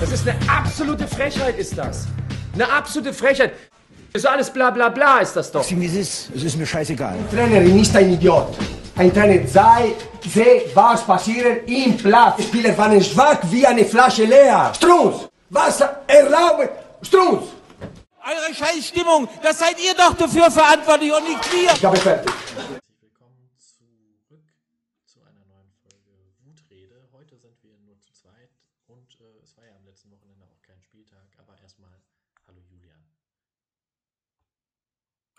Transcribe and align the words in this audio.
Das 0.00 0.12
ist 0.12 0.28
eine 0.28 0.38
absolute 0.48 1.06
Frechheit, 1.08 1.58
ist 1.58 1.76
das. 1.76 2.06
Eine 2.54 2.70
absolute 2.70 3.12
Frechheit. 3.12 3.52
Das 4.12 4.22
ist 4.22 4.28
alles 4.28 4.50
bla 4.50 4.70
bla 4.70 4.88
bla, 4.88 5.18
ist 5.18 5.34
das 5.34 5.50
doch. 5.50 5.62
Sieh, 5.62 5.80
wie 5.80 5.86
es 5.86 5.94
ist. 5.94 6.30
Es 6.34 6.44
ist 6.44 6.56
mir 6.56 6.66
scheißegal. 6.66 7.14
Ein 7.14 7.28
Trainer 7.30 7.60
ist 7.62 7.94
ein 7.96 8.12
Idiot. 8.12 8.56
Ein 8.96 9.12
Trainer 9.12 9.46
sei, 9.46 9.92
sehe, 10.26 10.62
was 10.74 11.04
passiert 11.04 11.68
im 11.68 11.96
Platz. 11.96 12.36
Die 12.38 12.42
Spieler 12.44 12.76
waren 12.78 13.02
schwach 13.02 13.38
wie 13.50 13.66
eine 13.66 13.84
Flasche 13.84 14.24
leer. 14.24 14.72
Strunz, 14.74 15.28
was 15.50 15.80
erlaubt? 16.06 16.70
Strunz! 17.02 17.44
Eure 18.24 18.54
Scheißstimmung, 18.54 19.28
das 19.42 19.58
seid 19.58 19.76
ihr 19.80 19.94
doch 19.94 20.14
dafür 20.14 20.50
verantwortlich 20.50 21.12
und 21.12 21.28
nicht 21.28 21.52
wir. 21.52 21.72
Ich 21.72 21.84
habe 21.84 21.96
fertig. 21.96 22.30
Herzlich 22.56 22.90
willkommen 23.00 23.48
zurück 23.56 24.44
zu 25.06 25.20
einer 25.22 25.44
neuen 25.46 25.72
Folge 25.80 26.12
Wutrede. 26.44 27.08
Heute 27.12 27.38
sind 27.38 27.56
wir 27.62 27.78
nur 27.86 27.96
zu 28.00 28.12
zweit 28.12 28.50
und 28.88 29.08
äh, 29.20 29.40
es 29.42 29.56
war 29.56 29.64
ja 29.64 29.72
am 29.78 29.84
letzten 29.86 30.10
Wochenende 30.10 30.44
auch 30.44 30.60
kein 30.66 30.82
Spieltag, 30.82 31.24
aber 31.38 31.54
erstmal 31.62 31.94
hallo 32.48 32.60
Julian. 32.68 33.00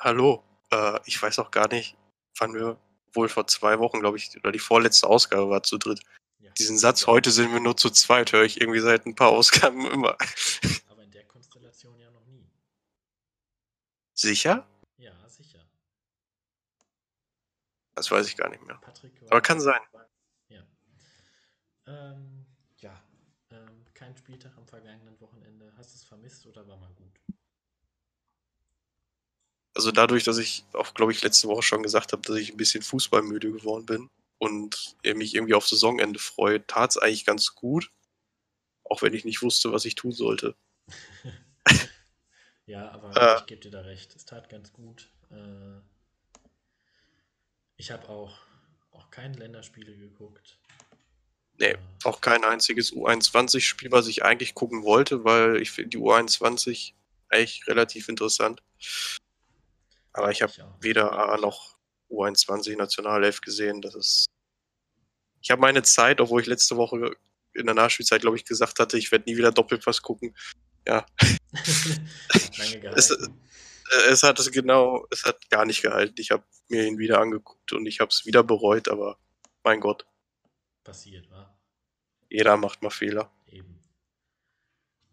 Hallo, 0.02 0.46
äh, 0.72 0.98
ich 1.06 1.22
weiß 1.22 1.40
auch 1.40 1.52
gar 1.52 1.68
nicht, 1.68 1.98
wann 2.38 2.54
wir 2.54 2.80
wohl 3.12 3.28
vor 3.28 3.48
zwei 3.48 3.80
Wochen, 3.80 4.00
glaube 4.00 4.18
ich, 4.18 4.34
oder 4.38 4.54
die 4.54 4.60
vorletzte 4.60 5.08
Ausgabe 5.08 5.50
war 5.50 5.62
zu 5.62 5.78
dritt. 5.78 6.00
Ja, 6.40 6.52
Diesen 6.52 6.78
Satz, 6.78 7.06
heute 7.06 7.32
sind 7.32 7.52
wir 7.52 7.60
nur 7.60 7.76
zu 7.76 7.90
zweit, 7.90 8.32
höre 8.32 8.46
ich 8.46 8.62
irgendwie 8.62 8.80
seit 8.80 9.06
ein 9.06 9.16
paar 9.16 9.30
Ausgaben 9.30 9.86
immer. 9.86 10.18
aber 10.90 11.04
in 11.04 11.12
der 11.12 11.26
Konstellation 11.26 12.00
ja 12.00 12.10
noch 12.12 12.26
nie. 12.28 12.50
Sicher? 14.14 14.66
Ja, 14.98 15.12
sicher. 15.28 15.68
Das 17.94 18.10
weiß 18.10 18.26
ich 18.28 18.38
gar 18.38 18.50
nicht 18.50 18.66
mehr. 18.66 18.78
Patrick 18.78 19.12
Aber 19.30 19.42
kann 19.42 19.60
sein. 19.60 19.82
Ja. 20.48 20.64
Ähm, 21.88 22.46
ja. 22.78 23.04
Ähm, 23.52 23.84
kein 23.94 24.16
Spieltag 24.16 24.56
am 24.56 24.66
vergangenen 24.66 25.20
Wochenende. 25.20 25.74
Hast 25.78 25.92
du 25.92 25.96
es 25.98 26.04
vermisst 26.06 26.46
oder 26.46 26.66
war 26.70 26.78
mal 26.78 26.94
gut? 26.94 27.20
Also 29.80 29.94
dadurch, 29.94 30.26
dass 30.26 30.38
ich 30.38 30.66
auch, 30.74 30.94
glaube 30.94 31.14
ich, 31.14 31.22
letzte 31.22 31.48
Woche 31.48 31.62
schon 31.62 31.84
gesagt 31.84 32.12
habe, 32.12 32.22
dass 32.24 32.36
ich 32.36 32.52
ein 32.52 32.58
bisschen 32.58 32.82
fußballmüde 32.82 33.50
geworden 33.50 33.86
bin 33.86 34.10
und 34.38 34.98
mich 35.06 35.34
irgendwie 35.34 35.54
auf 35.54 35.66
Saisonende 35.66 36.20
freue, 36.20 36.68
tat 36.68 36.90
es 36.90 36.98
eigentlich 36.98 37.24
ganz 37.24 37.56
gut. 37.56 37.90
Auch 38.84 39.02
wenn 39.02 39.14
ich 39.14 39.24
nicht 39.24 39.42
wusste, 39.42 39.72
was 39.72 39.86
ich 39.86 39.96
tun 39.96 40.12
sollte. 40.12 40.56
Ja, 42.66 42.92
aber 42.92 43.16
Äh. 43.16 43.40
ich 43.40 43.46
gebe 43.48 43.62
dir 43.62 43.72
da 43.72 43.82
recht. 43.82 44.16
Es 44.16 44.26
tat 44.26 44.50
ganz 44.50 44.74
gut. 44.74 45.10
Äh, 45.32 45.80
ich 47.78 47.90
habe 47.90 48.08
auch, 48.10 48.38
auch 48.92 49.10
keine 49.10 49.38
Länderspiele 49.38 49.96
geguckt. 49.98 50.60
Nee, 51.58 51.78
auch 52.04 52.20
kein 52.20 52.44
einziges 52.44 52.94
U21-Spiel, 52.94 53.92
was 53.92 54.08
ich 54.08 54.24
eigentlich 54.24 54.54
gucken 54.56 54.84
wollte, 54.84 55.24
weil 55.24 55.62
ich 55.62 55.72
finde 55.72 55.92
die 55.92 55.98
U21 55.98 56.94
eigentlich 57.30 57.66
relativ 57.66 58.10
interessant. 58.10 58.62
Aber 60.14 60.32
ich 60.32 60.42
habe 60.42 60.54
weder 60.82 61.12
A 61.12 61.38
noch 61.38 61.78
U21 62.10 62.76
Nationalelf 62.78 63.42
gesehen. 63.42 63.82
Das 63.82 63.96
ist. 63.96 64.26
Ich 65.42 65.52
habe 65.52 65.62
meine 65.62 65.84
Zeit, 65.84 66.20
obwohl 66.22 66.42
ich 66.42 66.48
letzte 66.48 66.76
Woche 66.78 67.16
in 67.54 67.66
der 67.66 67.76
Nachspielzeit, 67.76 68.22
glaube 68.22 68.38
ich, 68.38 68.46
gesagt 68.46 68.80
hatte, 68.80 68.98
ich 68.98 69.12
werde 69.12 69.30
nie 69.30 69.38
wieder 69.38 69.52
Doppelpass 69.52 70.02
gucken. 70.02 70.36
Ja, 70.88 71.06
Lange 72.58 72.90
Es- 72.96 73.12
äh, 73.12 73.28
es 74.12 74.22
hat 74.24 74.40
es 74.40 74.52
genau, 74.52 75.08
es 75.10 75.24
hat 75.26 75.50
gar 75.50 75.66
nicht 75.66 75.82
gehalten. 75.82 76.16
Ich 76.18 76.32
habe 76.32 76.44
mir 76.68 76.86
ihn 76.86 76.98
wieder 77.00 77.20
angeguckt 77.20 77.72
und 77.74 77.86
ich 77.88 78.00
habe 78.00 78.10
es 78.10 78.26
wieder 78.26 78.44
bereut, 78.44 78.88
aber 78.88 79.18
mein 79.64 79.80
Gott, 79.80 80.06
Passiert, 80.84 81.30
war 81.32 81.58
jeder 82.30 82.56
macht 82.58 82.82
mal 82.84 82.90
Fehler. 82.92 83.32
eben. 83.48 83.80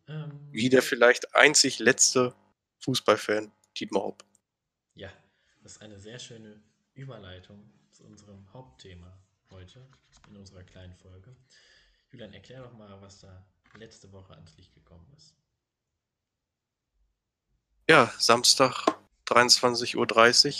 Ähm, 0.08 0.48
Wie 0.53 0.69
der 0.69 0.83
vielleicht 0.83 1.34
einzig 1.34 1.78
letzte 1.78 2.34
Fußballfan, 2.81 3.50
Dietmar 3.78 4.03
Hopp. 4.03 4.25
Das 5.67 5.72
ist 5.72 5.83
eine 5.83 5.98
sehr 5.98 6.20
schöne 6.20 6.62
Überleitung 6.95 7.60
zu 7.91 8.04
unserem 8.04 8.47
Hauptthema 8.53 9.12
heute 9.50 9.84
in 10.31 10.37
unserer 10.37 10.62
kleinen 10.62 10.94
Folge. 10.94 11.34
Julian, 12.12 12.32
erklär 12.32 12.62
doch 12.62 12.72
mal, 12.75 13.03
was 13.03 13.19
da 13.19 13.44
letzte 13.77 14.12
Woche 14.12 14.32
ans 14.34 14.56
Licht 14.56 14.72
gekommen 14.75 15.04
ist. 15.16 15.34
Ja, 17.91 18.15
Samstag 18.16 18.87
23.30 19.27 19.97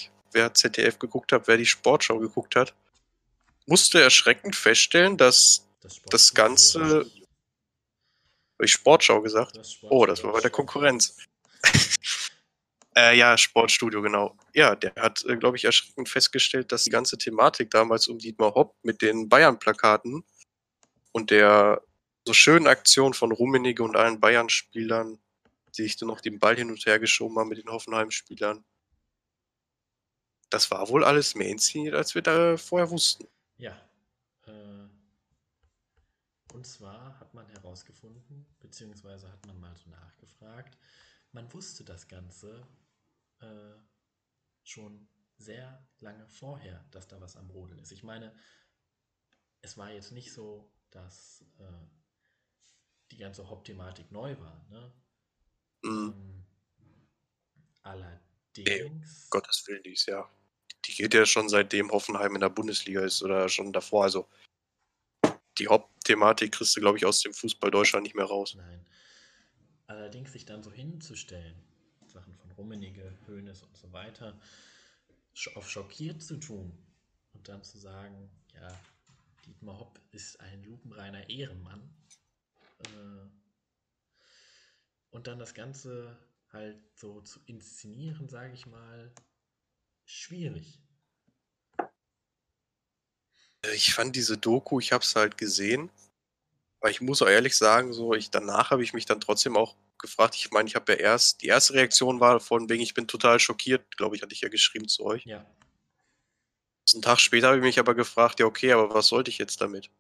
Uhr. 0.09 0.13
Wer 0.33 0.53
ZDF 0.55 0.99
geguckt 0.99 1.31
hat, 1.31 1.47
wer 1.47 1.57
die 1.57 1.67
Sportschau 1.67 2.19
geguckt 2.19 2.57
hat, 2.57 2.75
musste 3.67 4.03
erschreckend 4.03 4.57
feststellen, 4.57 5.17
dass 5.17 5.69
Das, 5.83 6.03
das 6.07 6.35
Ganze. 6.35 7.09
Habe 8.55 8.65
ich 8.65 8.73
Sportschau 8.73 9.21
gesagt? 9.21 9.57
Hast 9.57 9.85
Oh, 9.85 10.05
das 10.05 10.25
war 10.25 10.33
bei 10.33 10.41
der 10.41 10.51
Konkurrenz. 10.51 11.17
Äh, 12.97 13.19
ja, 13.19 13.37
Sportstudio, 13.37 14.01
genau. 14.01 14.39
Ja, 14.55 14.75
der 14.75 14.95
hat, 14.95 15.23
äh, 15.27 15.37
glaube 15.37 15.59
ich, 15.59 15.65
erschreckend 15.67 16.09
festgestellt, 16.09 16.73
dass 16.73 16.85
die 16.85 16.91
ganze 16.91 17.19
Thematik 17.19 17.71
damals 17.71 18.09
um 18.09 18.19
Dietmar 18.19 18.55
Hopp 18.55 18.75
mit 18.83 19.03
den 19.03 19.29
Bayern-Plakaten 19.29 20.25
und 21.13 21.31
der 21.31 21.83
so 22.27 22.33
schönen 22.33 22.67
Aktion 22.67 23.13
von 23.13 23.33
Rummenigge 23.33 23.83
und 23.83 23.97
allen 23.97 24.19
Bayern-Spielern, 24.19 25.19
die 25.77 25.83
sich 25.83 25.97
dann 25.97 26.09
noch 26.09 26.23
den 26.23 26.39
Ball 26.39 26.57
hin 26.57 26.71
und 26.71 26.87
her 26.87 26.99
geschoben 26.99 27.39
haben 27.39 27.49
mit 27.49 27.59
den 27.59 27.71
Hoffenheim-Spielern, 27.71 28.65
das 30.49 30.71
war 30.71 30.89
wohl 30.89 31.05
alles 31.05 31.35
mehr 31.35 31.49
inszeniert, 31.49 31.95
als 31.95 32.15
wir 32.15 32.23
da 32.23 32.57
vorher 32.57 32.91
wussten. 32.91 33.29
Ja. 33.59 33.77
Äh, 34.47 34.89
und 36.55 36.67
zwar 36.67 37.21
hat 37.21 37.35
man 37.35 37.47
herausgefunden, 37.49 38.47
beziehungsweise 38.59 39.31
hat 39.31 39.45
man 39.47 39.61
mal 39.61 39.75
so 39.77 39.91
nachgefragt, 39.91 40.79
man 41.33 41.53
wusste 41.53 41.85
das 41.85 42.09
Ganze 42.09 42.67
äh, 43.41 43.75
schon 44.65 45.09
sehr 45.39 45.87
lange 46.01 46.27
vorher, 46.29 46.85
dass 46.91 47.09
da 47.09 47.21
was 47.21 47.37
am 47.37 47.51
Rodeln 47.51 47.79
ist. 47.79 47.93
Ich 47.93 48.03
meine, 48.03 48.35
es 49.61 49.77
war 49.77 49.91
jetzt 49.91 50.13
nicht 50.13 50.33
so, 50.33 50.73
dass 50.91 51.45
äh, 51.59 51.87
die 53.11 53.19
ganze 53.19 53.49
Hop-Thematik 53.49 54.11
neu 54.13 54.39
war. 54.39 54.67
Ne? 54.71 54.93
Mhm. 55.83 56.15
Ähm, 56.15 56.47
allerdings. 57.83 59.31
Gottes 59.31 59.65
Willen, 59.67 59.83
die 59.83 59.93
ist 59.93 60.07
ja. 60.07 60.29
Die 60.85 60.93
geht 60.93 61.15
ja 61.15 61.27
schon 61.27 61.49
seitdem 61.49 61.91
Hoffenheim 61.91 62.35
in 62.35 62.41
der 62.41 62.49
Bundesliga 62.49 63.03
ist 63.03 63.23
oder 63.23 63.49
schon 63.49 63.73
davor. 63.73 64.05
Also 64.05 64.29
die 65.59 65.69
Hauptthematik 65.69 66.53
kriegst 66.53 66.77
du, 66.77 66.81
glaube 66.81 66.99
ich, 66.99 67.07
aus 67.07 67.21
dem 67.21 67.33
Fußball 67.33 67.71
Deutschland 67.71 68.05
nicht 68.05 68.15
mehr 68.15 68.27
raus. 68.27 68.55
Nein. 68.55 68.87
Allerdings 69.87 70.33
sich 70.33 70.45
dann 70.45 70.63
so 70.63 70.71
hinzustellen, 70.71 71.57
Sachen 72.07 72.35
von 72.35 72.46
Rummenigge, 72.57 73.17
Hoeneß 73.27 73.63
und 73.63 73.77
so 73.77 73.93
weiter, 73.93 74.39
auf 75.55 75.69
schockiert 75.69 76.23
zu 76.23 76.39
tun 76.39 76.73
und 77.35 77.49
dann 77.49 77.63
zu 77.63 77.79
sagen, 77.79 78.31
ja, 78.55 78.69
Dietmar 79.45 79.79
Hopp 79.79 80.01
ist 80.11 80.41
ein 80.41 80.65
lupenreiner 80.65 81.29
Ehrenmann. 81.29 81.89
Äh, 82.81 83.29
und 85.11 85.27
dann 85.27 85.39
das 85.39 85.55
Ganze 85.55 86.19
halt 86.53 86.79
so 86.95 87.21
zu 87.21 87.41
inszenieren, 87.47 88.29
sage 88.29 88.55
ich 88.55 88.67
mal, 88.67 89.13
schwierig. 90.05 90.81
Ich 93.75 93.95
fand 93.95 94.15
diese 94.17 94.39
Doku, 94.39 94.79
ich 94.79 94.93
habe 94.93 95.03
es 95.03 95.17
halt 95.17 95.39
gesehen, 95.39 95.91
aber 96.81 96.91
ich 96.91 97.01
muss 97.01 97.23
auch 97.23 97.29
ehrlich 97.29 97.57
sagen, 97.57 97.93
so 97.93 98.15
ich 98.15 98.31
danach 98.31 98.71
habe 98.71 98.83
ich 98.83 98.93
mich 98.93 99.07
dann 99.07 99.21
trotzdem 99.21 99.57
auch 99.57 99.75
gefragt. 99.99 100.35
Ich 100.37 100.51
meine, 100.51 100.69
ich 100.69 100.75
habe 100.75 100.93
ja 100.93 100.99
erst 100.99 101.43
die 101.43 101.47
erste 101.47 101.75
Reaktion 101.75 102.21
war 102.21 102.41
von 102.41 102.69
wegen, 102.69 102.83
ich 102.83 102.95
bin 102.95 103.09
total 103.09 103.41
schockiert, 103.41 103.97
glaube 103.97 104.17
ich, 104.17 104.23
hatte 104.23 104.35
ich 104.35 104.41
ja 104.43 104.49
geschrieben 104.49 104.89
zu 104.89 105.05
euch. 105.05 105.27
Ja, 105.27 105.47
Einen 106.93 107.03
Tag 107.03 107.21
später 107.21 107.49
habe 107.49 107.59
ich 107.59 107.63
mich 107.63 107.79
aber 107.79 107.95
gefragt, 107.95 108.41
ja 108.41 108.47
okay, 108.47 108.73
aber 108.73 108.93
was 108.95 109.09
sollte 109.09 109.31
ich 109.31 109.39
jetzt 109.39 109.61
damit? 109.61 109.91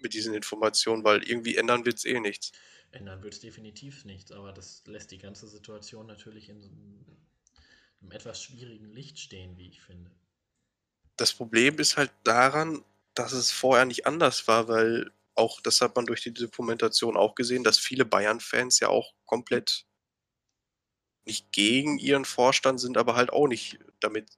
Mit 0.00 0.14
diesen 0.14 0.34
Informationen, 0.34 1.04
weil 1.04 1.22
irgendwie 1.22 1.56
ändern 1.56 1.84
wird 1.84 1.98
es 1.98 2.04
eh 2.04 2.20
nichts. 2.20 2.52
Ändern 2.92 3.22
wird 3.22 3.34
es 3.34 3.40
definitiv 3.40 4.04
nichts, 4.04 4.32
aber 4.32 4.52
das 4.52 4.82
lässt 4.86 5.10
die 5.10 5.18
ganze 5.18 5.48
Situation 5.48 6.06
natürlich 6.06 6.48
in 6.48 6.62
einem 8.00 8.10
etwas 8.12 8.42
schwierigen 8.42 8.90
Licht 8.92 9.18
stehen, 9.18 9.56
wie 9.56 9.68
ich 9.68 9.80
finde. 9.82 10.10
Das 11.16 11.32
Problem 11.32 11.78
ist 11.78 11.96
halt 11.96 12.12
daran, 12.24 12.84
dass 13.14 13.32
es 13.32 13.50
vorher 13.50 13.84
nicht 13.86 14.06
anders 14.06 14.46
war, 14.48 14.68
weil 14.68 15.10
auch, 15.34 15.60
das 15.60 15.80
hat 15.80 15.96
man 15.96 16.06
durch 16.06 16.22
die 16.22 16.32
Dokumentation 16.32 17.16
auch 17.16 17.34
gesehen, 17.34 17.64
dass 17.64 17.78
viele 17.78 18.04
Bayern-Fans 18.04 18.80
ja 18.80 18.88
auch 18.88 19.14
komplett 19.24 19.86
nicht 21.24 21.52
gegen 21.52 21.98
ihren 21.98 22.24
Vorstand 22.24 22.80
sind, 22.80 22.98
aber 22.98 23.14
halt 23.16 23.32
auch 23.32 23.46
nicht 23.46 23.78
damit 24.00 24.30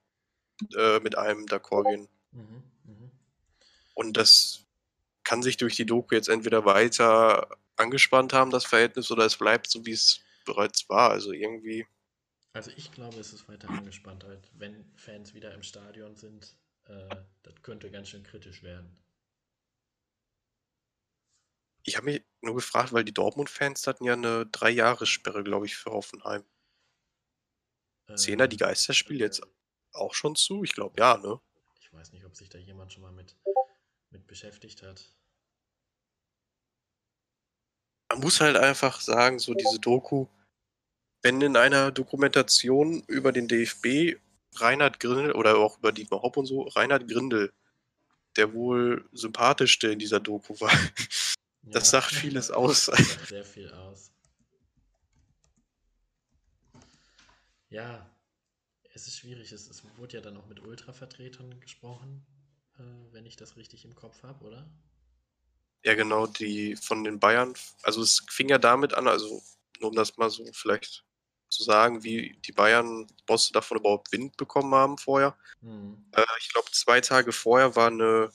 äh, 0.75 0.99
mit 0.99 1.17
einem 1.17 1.45
d'accord 1.47 1.83
gehen. 1.89 2.09
Mhm, 2.31 2.63
mhm. 2.83 3.11
Und 3.93 4.17
das 4.17 4.65
kann 5.23 5.41
sich 5.43 5.57
durch 5.57 5.75
die 5.75 5.85
Doku 5.85 6.15
jetzt 6.15 6.29
entweder 6.29 6.65
weiter 6.65 7.49
angespannt 7.75 8.33
haben, 8.33 8.51
das 8.51 8.65
Verhältnis, 8.65 9.11
oder 9.11 9.25
es 9.25 9.37
bleibt 9.37 9.69
so, 9.69 9.85
wie 9.85 9.91
es 9.91 10.21
bereits 10.45 10.87
war. 10.89 11.09
Also 11.11 11.31
irgendwie, 11.31 11.87
Also 12.53 12.71
ich 12.75 12.91
glaube, 12.91 13.19
es 13.19 13.33
ist 13.33 13.49
weiter 13.49 13.69
angespannt, 13.69 14.23
halt, 14.23 14.49
wenn 14.53 14.85
Fans 14.95 15.33
wieder 15.33 15.53
im 15.53 15.63
Stadion 15.63 16.15
sind. 16.15 16.55
Äh, 16.85 17.15
das 17.43 17.61
könnte 17.63 17.91
ganz 17.91 18.09
schön 18.09 18.23
kritisch 18.23 18.63
werden. 18.63 18.95
Ich 21.85 21.97
habe 21.97 22.05
mich 22.05 22.23
nur 22.41 22.55
gefragt, 22.55 22.93
weil 22.93 23.03
die 23.03 23.13
Dortmund-Fans 23.13 23.85
hatten 23.85 24.05
ja 24.05 24.13
eine 24.13 24.47
Drei-Jahres-Sperre, 24.47 25.43
glaube 25.43 25.67
ich, 25.67 25.77
für 25.77 25.91
Hoffenheim. 25.91 26.43
Sehen 28.15 28.39
da 28.39 28.47
die 28.47 28.55
Ähm, 28.55 28.67
Geisterspiele 28.67 29.23
jetzt 29.23 29.41
auch 29.93 30.13
schon 30.13 30.35
zu? 30.35 30.63
Ich 30.63 30.73
glaube 30.73 30.95
ja, 30.99 31.17
ne? 31.17 31.39
Ich 31.79 31.93
weiß 31.93 32.11
nicht, 32.11 32.25
ob 32.25 32.35
sich 32.35 32.49
da 32.49 32.57
jemand 32.57 32.91
schon 32.91 33.03
mal 33.03 33.11
mit, 33.11 33.35
mit 34.09 34.27
beschäftigt 34.27 34.81
hat. 34.83 35.11
Man 38.09 38.19
muss 38.19 38.41
halt 38.41 38.57
einfach 38.57 38.99
sagen, 39.01 39.39
so 39.39 39.53
diese 39.53 39.79
Doku, 39.79 40.27
wenn 41.21 41.41
in 41.41 41.57
einer 41.57 41.91
Dokumentation 41.91 43.03
über 43.07 43.31
den 43.31 43.47
DFB 43.47 44.19
Reinhard 44.55 44.99
Grindel 44.99 45.33
oder 45.33 45.57
auch 45.57 45.77
über 45.79 45.91
Dietmar 45.91 46.21
Hopp 46.21 46.37
und 46.37 46.45
so, 46.45 46.63
Reinhard 46.63 47.07
Grindel, 47.07 47.53
der 48.37 48.53
wohl 48.53 49.07
sympathischste 49.11 49.91
in 49.91 49.99
dieser 49.99 50.19
Doku 50.19 50.59
war. 50.59 50.71
Das 51.65 51.89
sagt 51.89 52.13
vieles 52.13 52.51
aus. 52.51 52.85
Das 52.95 53.13
sagt 53.13 53.27
sehr 53.27 53.45
viel 53.45 53.71
aus. 53.73 54.11
Ja, 57.69 58.09
es 58.93 59.07
ist 59.07 59.17
schwierig. 59.17 59.51
Es, 59.51 59.69
es 59.69 59.83
wurde 59.97 60.17
ja 60.17 60.21
dann 60.21 60.37
auch 60.37 60.47
mit 60.47 60.61
Ultra-Vertretern 60.61 61.59
gesprochen, 61.59 62.25
äh, 62.77 62.83
wenn 63.11 63.25
ich 63.25 63.35
das 63.35 63.57
richtig 63.57 63.83
im 63.85 63.95
Kopf 63.95 64.23
habe, 64.23 64.45
oder? 64.45 64.69
Ja, 65.83 65.93
genau, 65.95 66.27
die 66.27 66.75
von 66.75 67.03
den 67.03 67.19
Bayern. 67.19 67.53
Also 67.83 68.01
es 68.01 68.23
fing 68.29 68.49
ja 68.49 68.57
damit 68.57 68.93
an, 68.93 69.07
also 69.07 69.43
nur 69.79 69.89
um 69.89 69.95
das 69.95 70.17
mal 70.17 70.29
so 70.29 70.45
vielleicht 70.53 71.03
zu 71.49 71.63
sagen, 71.63 72.03
wie 72.03 72.37
die 72.45 72.51
Bayern-Bosse 72.51 73.53
davon 73.53 73.77
überhaupt 73.77 74.11
Wind 74.11 74.35
bekommen 74.37 74.73
haben 74.73 74.97
vorher. 74.97 75.37
Hm. 75.61 76.05
Äh, 76.11 76.23
ich 76.39 76.51
glaube, 76.51 76.71
zwei 76.71 77.01
Tage 77.01 77.31
vorher 77.31 77.75
war 77.75 77.87
eine 77.87 78.31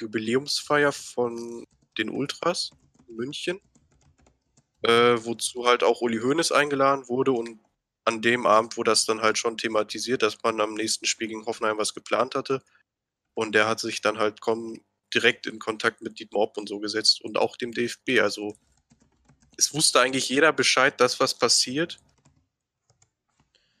Jubiläumsfeier 0.00 0.92
von 0.92 1.64
den 1.98 2.10
Ultras 2.10 2.70
in 3.08 3.16
München, 3.16 3.60
äh, 4.82 5.16
wozu 5.18 5.66
halt 5.66 5.82
auch 5.82 6.00
Uli 6.00 6.18
Hoeneß 6.18 6.52
eingeladen 6.52 7.08
wurde 7.08 7.32
und 7.32 7.60
an 8.04 8.22
dem 8.22 8.46
Abend 8.46 8.76
wurde 8.78 8.90
das 8.90 9.04
dann 9.04 9.20
halt 9.20 9.36
schon 9.36 9.58
thematisiert, 9.58 10.22
dass 10.22 10.42
man 10.42 10.60
am 10.62 10.72
nächsten 10.74 11.04
Spiel 11.04 11.28
gegen 11.28 11.44
Hoffenheim 11.44 11.76
was 11.76 11.92
geplant 11.92 12.34
hatte. 12.34 12.62
Und 13.34 13.54
der 13.54 13.68
hat 13.68 13.80
sich 13.80 14.00
dann 14.00 14.18
halt 14.18 14.40
komm, 14.40 14.80
direkt 15.12 15.46
in 15.46 15.58
Kontakt 15.58 16.00
mit 16.00 16.18
Dietmar 16.18 16.42
Hopp 16.42 16.56
und 16.56 16.70
so 16.70 16.80
gesetzt 16.80 17.20
und 17.20 17.36
auch 17.36 17.58
dem 17.58 17.72
DFB. 17.72 18.20
Also 18.20 18.56
es 19.58 19.74
wusste 19.74 20.00
eigentlich 20.00 20.30
jeder 20.30 20.54
Bescheid, 20.54 20.98
dass 21.00 21.20
was 21.20 21.38
passiert. 21.38 21.98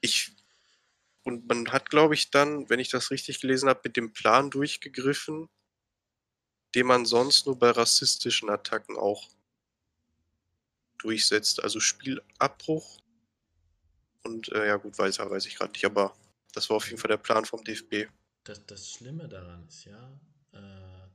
Ich 0.02 0.32
und 1.24 1.46
man 1.48 1.72
hat, 1.72 1.90
glaube 1.90 2.14
ich, 2.14 2.30
dann, 2.30 2.70
wenn 2.70 2.80
ich 2.80 2.88
das 2.88 3.10
richtig 3.10 3.40
gelesen 3.40 3.68
habe, 3.68 3.80
mit 3.84 3.96
dem 3.96 4.12
Plan 4.12 4.50
durchgegriffen, 4.50 5.48
den 6.78 6.86
man 6.86 7.06
sonst 7.06 7.46
nur 7.46 7.58
bei 7.58 7.70
rassistischen 7.70 8.48
Attacken 8.48 8.96
auch 8.96 9.28
durchsetzt. 10.98 11.60
Also 11.60 11.80
Spielabbruch 11.80 13.00
und 14.22 14.52
äh, 14.52 14.68
ja 14.68 14.76
gut, 14.76 14.96
weiß, 14.96 15.18
weiß 15.18 15.46
ich 15.46 15.56
gerade 15.56 15.72
nicht, 15.72 15.84
aber 15.84 16.14
das 16.52 16.70
war 16.70 16.76
auf 16.76 16.86
jeden 16.86 17.00
Fall 17.00 17.08
der 17.08 17.16
Plan 17.16 17.44
vom 17.44 17.64
DFB. 17.64 18.08
Das, 18.44 18.64
das 18.66 18.92
Schlimme 18.92 19.28
daran 19.28 19.66
ist 19.66 19.86
ja, 19.86 20.20
äh, 20.52 21.08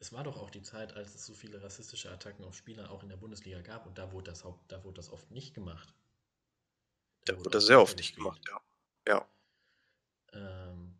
es 0.00 0.12
war 0.12 0.24
doch 0.24 0.36
auch 0.36 0.50
die 0.50 0.62
Zeit, 0.62 0.92
als 0.94 1.14
es 1.14 1.26
so 1.26 1.32
viele 1.32 1.62
rassistische 1.62 2.10
Attacken 2.10 2.44
auf 2.44 2.56
Spieler 2.56 2.90
auch 2.90 3.04
in 3.04 3.08
der 3.08 3.16
Bundesliga 3.18 3.60
gab 3.60 3.86
und 3.86 3.98
da 3.98 4.10
wurde 4.10 4.32
das, 4.32 4.42
Haupt, 4.42 4.72
da 4.72 4.82
wurde 4.82 4.96
das 4.96 5.12
oft 5.12 5.30
nicht 5.30 5.54
gemacht. 5.54 5.94
Da 7.24 7.34
wurde 7.34 7.44
wurde 7.44 7.50
das 7.50 7.66
sehr 7.66 7.80
oft 7.80 7.96
nicht 7.98 8.18
runtergespielt. 8.18 8.46
gemacht, 8.46 8.64
ja. 9.06 9.28
Ja. 10.32 10.70
Ähm, 10.70 10.98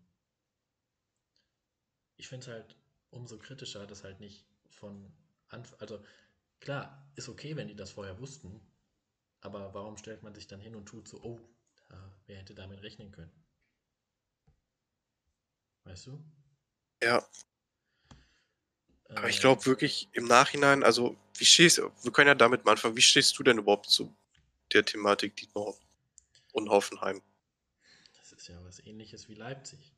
ich 2.17 2.29
finde 2.29 2.47
es 2.47 2.53
halt 2.53 2.77
umso 3.10 3.38
kritischer, 3.38 3.87
dass 3.87 4.05
halt 4.05 4.20
nicht 4.20 4.46
von 4.70 5.12
Anfang, 5.49 5.78
also 5.81 6.02
klar, 6.60 7.10
ist 7.16 7.28
okay, 7.28 7.56
wenn 7.56 7.69
die 7.69 7.76
das 7.76 7.90
vorher 7.93 8.19
wussten, 8.20 8.60
aber 9.40 9.75
warum 9.75 9.96
stellt 9.99 10.22
man 10.22 10.34
sich 10.34 10.46
dann 10.49 10.60
hin 10.60 10.76
und 10.76 10.87
tut 10.87 11.08
so, 11.08 11.22
oh, 11.22 11.40
wer 12.26 12.38
hätte 12.38 12.55
damit 12.55 12.82
rechnen 12.82 13.10
können? 13.12 13.32
Weißt 15.84 16.06
du? 16.06 16.22
Ja, 17.02 17.22
aber 19.14 19.28
ich 19.28 19.40
Äh, 19.40 19.40
glaube 19.40 19.66
wirklich 19.66 20.08
im 20.12 20.25
Nachhinein, 20.26 20.82
also 20.82 21.16
wie 21.37 21.44
stehst 21.44 21.78
wir 21.78 22.12
können 22.12 22.28
ja 22.28 22.34
damit 22.34 22.64
mal 22.64 22.72
anfangen, 22.72 22.96
wie 22.96 23.02
stehst 23.02 23.38
du 23.38 23.43
denn 23.43 23.58
überhaupt 23.58 23.90
zu 23.90 24.14
der 24.72 24.84
Thematik 24.84 25.37
Dietmar 25.37 25.75
und 26.52 26.70
Hoffenheim? 26.70 27.22
Das 28.19 28.32
ist 28.32 28.49
ja 28.49 28.62
was 28.64 28.81
ähnliches 28.84 29.28
wie 29.31 29.34
Leipzig. 29.34 29.94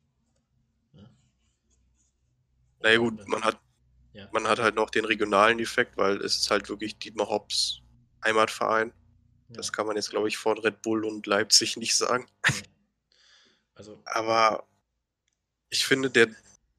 Na 2.80 2.90
ja 2.92 2.98
Und 3.00 3.18
gut, 3.18 3.28
man 3.28 3.44
hat, 3.44 3.60
Ja, 4.12 4.28
man 4.32 4.46
hat 4.48 4.58
halt 4.58 4.74
noch 4.74 4.90
den 4.90 5.04
regionalen 5.04 5.58
Effekt, 5.60 5.96
weil 5.96 6.18
es 6.22 6.36
ist 6.38 6.50
halt 6.50 6.68
wirklich 6.68 6.98
Dietmar 6.98 7.28
Hopps 7.28 7.82
Heimatverein. 8.24 8.92
ja, 9.48 9.56
Das 9.56 9.72
kann 9.72 9.86
man 9.86 9.96
jetzt, 9.96 10.10
glaube 10.10 10.28
ich, 10.28 10.36
von 10.38 10.58
Red 10.58 10.82
Bull 10.82 11.04
und 11.04 11.26
Leipzig 11.26 11.76
nicht 11.76 11.96
sagen. 11.96 12.26
Also, 13.74 14.02
Aber 14.04 14.68
ich 15.70 15.86
finde, 15.86 16.10
der 16.10 16.28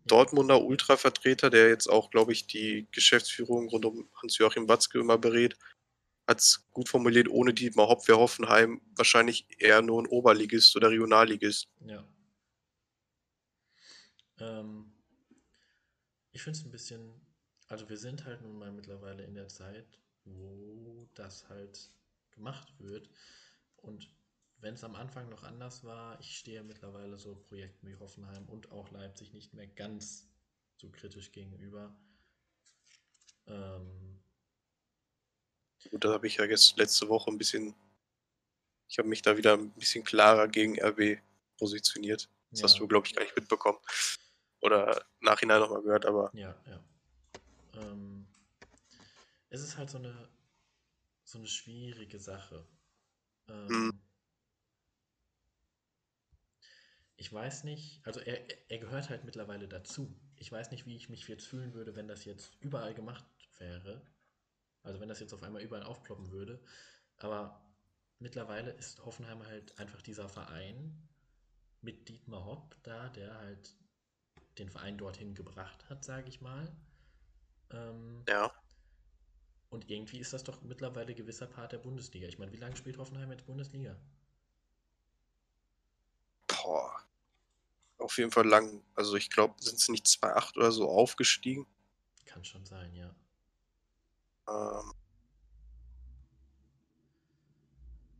Dortmunder 0.06 0.62
Ultra-Vertreter, 0.62 1.50
der 1.50 1.70
jetzt 1.70 1.88
auch, 1.88 2.12
glaube 2.12 2.32
ich, 2.32 2.48
die 2.48 2.88
Geschäftsführung 2.92 3.70
rund 3.70 3.86
um 3.86 4.10
Hans-Joachim 4.22 4.68
Watzke 4.68 5.00
immer 5.00 5.18
berät, 5.18 5.58
hat 6.28 6.40
es 6.40 6.68
gut 6.72 6.90
formuliert, 6.90 7.28
ohne 7.30 7.54
Dietmar 7.54 7.88
Hopp 7.88 8.08
wäre 8.08 8.20
Hoffenheim 8.20 8.82
wahrscheinlich 8.96 9.48
eher 9.60 9.82
nur 9.82 10.02
ein 10.02 10.08
Oberligist 10.08 10.76
oder 10.76 10.90
Regionalligist. 10.92 11.70
Ja. 11.80 12.08
Ähm, 14.40 14.91
ich 16.32 16.42
finde 16.42 16.60
es 16.60 16.66
ein 16.66 16.72
bisschen, 16.72 17.22
also 17.68 17.88
wir 17.90 17.98
sind 17.98 18.26
halt 18.26 18.42
nun 18.42 18.58
mal 18.58 18.72
mittlerweile 18.72 19.24
in 19.24 19.34
der 19.36 19.48
Zeit, 19.48 20.00
wo 20.26 21.08
das 21.16 21.50
halt 21.50 21.92
gemacht 22.32 22.74
wird. 22.80 23.10
Und 23.78 24.10
wenn 24.60 24.76
es 24.76 24.84
am 24.84 24.96
Anfang 24.96 25.30
noch 25.30 25.44
anders 25.44 25.84
war, 25.84 26.20
ich 26.20 26.38
stehe 26.38 26.64
mittlerweile 26.64 27.18
so 27.18 27.36
Projekten 27.36 27.88
wie 27.88 27.96
Hoffenheim 27.96 28.48
und 28.48 28.72
auch 28.72 28.92
Leipzig 28.92 29.34
nicht 29.34 29.54
mehr 29.54 29.68
ganz 29.68 30.28
so 30.78 30.90
kritisch 30.90 31.32
gegenüber. 31.32 31.96
Ähm, 33.48 34.20
Gut, 35.90 36.04
da 36.04 36.14
habe 36.14 36.28
ich 36.28 36.38
ja 36.38 36.46
jetzt 36.46 36.78
letzte 36.78 37.08
Woche 37.10 37.30
ein 37.32 37.38
bisschen, 37.38 37.76
ich 38.88 39.00
habe 39.00 39.08
mich 39.08 39.22
da 39.22 39.38
wieder 39.38 39.54
ein 39.54 39.72
bisschen 39.72 40.04
klarer 40.04 40.48
gegen 40.48 40.80
RB 40.80 41.20
positioniert. 41.58 42.30
Das 42.52 42.64
hast 42.64 42.74
Ja. 42.76 42.80
du, 42.80 42.88
glaube 42.88 43.08
ich, 43.08 43.14
gar 43.16 43.24
nicht 43.24 43.36
mitbekommen. 43.36 43.80
Oder 44.62 45.06
nachhinein 45.20 45.60
nochmal 45.60 45.82
gehört, 45.82 46.06
aber 46.06 46.32
Ja, 46.34 46.56
ja. 46.68 46.84
Ähm, 47.74 48.28
es 49.50 49.62
ist 49.62 49.78
halt 49.78 49.90
so 49.90 49.98
eine, 49.98 50.30
so 51.24 51.38
eine 51.38 51.48
schwierige 51.48 52.20
Sache. 52.20 52.66
Ähm, 53.48 53.68
Mhm. 53.68 54.02
Ich 57.18 57.32
weiß 57.32 57.66
nicht, 57.66 58.02
also 58.06 58.20
er, 58.20 58.50
er- 58.50 58.72
er 58.72 58.78
gehört 58.80 59.10
halt 59.10 59.24
mittlerweile 59.26 59.68
dazu. 59.68 60.20
Ich 60.38 60.52
weiß 60.52 60.72
nicht, 60.72 60.88
wie 60.88 60.96
ich 60.96 61.08
mich 61.10 61.28
jetzt 61.28 61.46
fühlen 61.46 61.74
würde, 61.74 61.96
wenn 61.96 62.08
das 62.08 62.26
jetzt 62.26 62.56
überall 62.62 62.96
gemacht 62.96 63.26
wäre. 63.60 64.02
Also 64.84 65.00
wenn 65.00 65.10
das 65.10 65.20
jetzt 65.20 65.34
auf 65.34 65.44
einmal 65.44 65.62
überall 65.62 65.84
aufploppen 65.84 66.32
würde. 66.32 66.64
Aber 67.18 67.64
mittlerweile 68.18 68.72
ist 68.72 69.06
Hoffenheim 69.06 69.46
halt 69.46 69.78
einfach 69.78 70.02
dieser 70.02 70.30
Verein 70.30 71.08
mit 71.82 72.10
Dietmar 72.10 72.44
Hopp 72.46 72.76
da, 72.84 73.10
der 73.10 73.36
halt 73.38 73.76
den 74.58 74.70
Verein 74.70 74.98
dorthin 74.98 75.36
gebracht 75.36 75.90
hat, 75.90 76.04
sage 76.04 76.30
ich 76.30 76.42
mal. 76.42 76.72
Ähm, 77.72 78.28
ja. 78.28 78.52
und 79.70 79.90
irgendwie 79.90 80.20
ist 80.20 80.34
das 80.34 80.44
doch 80.44 80.62
mittlerweile 80.62 81.16
gewisser 81.16 81.48
Part 81.48 81.72
der 81.72 81.78
Bundesliga. 81.80 82.28
Ich 82.28 82.38
meine, 82.38 82.52
wie 82.52 82.58
lange 82.58 82.76
spielt 82.76 82.98
Hoffenheim 82.98 83.32
jetzt 83.32 83.46
Bundesliga? 83.46 83.96
Boah. 86.48 87.02
Auf 87.98 88.18
jeden 88.18 88.32
Fall 88.32 88.48
lang. 88.48 88.84
Also 88.96 89.16
ich 89.16 89.30
glaube, 89.30 89.62
sind 89.62 89.80
sie 89.80 89.92
nicht 89.92 90.06
2,8 90.06 90.58
oder 90.58 90.72
so 90.72 90.90
aufgestiegen. 90.90 91.66
Kann 92.26 92.44
schon 92.44 92.66
sein, 92.66 92.94
ja. 92.94 93.16
Ähm, 94.48 94.94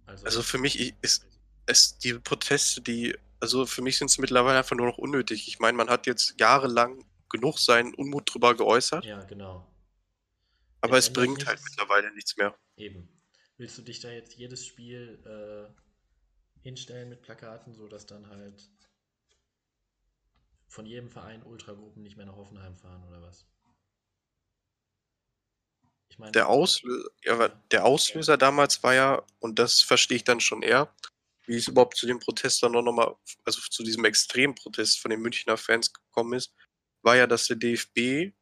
Also, 0.06 0.26
also 0.26 0.44
für 0.44 0.58
mich 0.58 0.94
ist 1.02 1.26
es 1.66 1.98
die 1.98 2.14
Proteste, 2.16 2.82
die, 2.82 3.16
also 3.42 3.66
für 3.66 3.82
mich 3.82 3.98
sind 3.98 4.10
es 4.10 4.18
mittlerweile 4.18 4.60
einfach 4.60 4.76
nur 4.76 4.88
noch 4.88 4.98
unnötig. 4.98 5.48
Ich 5.48 5.60
meine, 5.60 5.76
man 5.78 5.90
hat 5.90 6.08
jetzt 6.08 6.40
jahrelang 6.40 7.04
genug 7.30 7.60
seinen 7.60 7.94
Unmut 7.96 8.34
drüber 8.34 8.56
geäußert, 8.56 9.06
ja, 9.06 9.24
genau. 9.24 9.68
aber 10.82 10.98
Es 10.98 11.12
bringt 11.12 11.46
halt 11.48 11.60
nichts. 11.60 11.72
mittlerweile 11.72 12.14
nichts 12.14 12.38
mehr. 12.38 12.56
Eben. 12.78 13.10
Willst 13.58 13.78
du 13.78 13.82
dich 13.82 14.00
da 14.00 14.10
jetzt 14.10 14.34
jedes 14.36 14.66
Spiel 14.66 15.20
äh, 15.26 16.62
hinstellen 16.62 17.10
mit 17.10 17.22
Plakaten, 17.22 17.74
sodass 17.74 18.06
dann 18.06 18.28
halt 18.30 18.70
von 20.68 20.86
jedem 20.86 21.10
Verein 21.10 21.44
Ultragruppen 21.44 22.02
nicht 22.02 22.18
mehr 22.18 22.26
nach 22.26 22.36
Hoffenheim 22.36 22.76
fahren 22.76 23.04
oder 23.08 23.22
was? 23.22 23.46
Ich 26.10 26.20
meine, 26.20 26.32
Der 26.32 26.50
Auslöser, 26.50 27.10
ja, 27.24 27.48
der 27.48 27.86
Auslöser 27.86 28.38
damals 28.38 28.84
war 28.84 28.94
ja, 28.94 29.24
und 29.40 29.60
das 29.60 29.82
verstehe 29.82 30.18
ich 30.18 30.24
dann 30.24 30.42
schon 30.42 30.62
eher, 30.62 30.94
wie 31.46 31.58
es 31.58 31.68
überhaupt 31.68 31.98
zu 31.98 32.08
dem 32.08 32.20
Protest 32.20 32.64
dann 32.64 32.72
noch 32.72 32.84
mal, 32.84 33.16
also 33.46 33.62
zu 33.62 33.84
diesem 33.84 34.06
Extremprotest 34.06 35.00
von 35.00 35.12
den 35.12 35.22
Münchner 35.22 35.58
Fans 35.58 35.92
gekommen 35.92 36.34
ist, 36.34 36.54
war 37.02 37.16
ja, 37.16 37.28
dass 37.28 37.48
der 37.48 37.58
DFB 37.58 38.34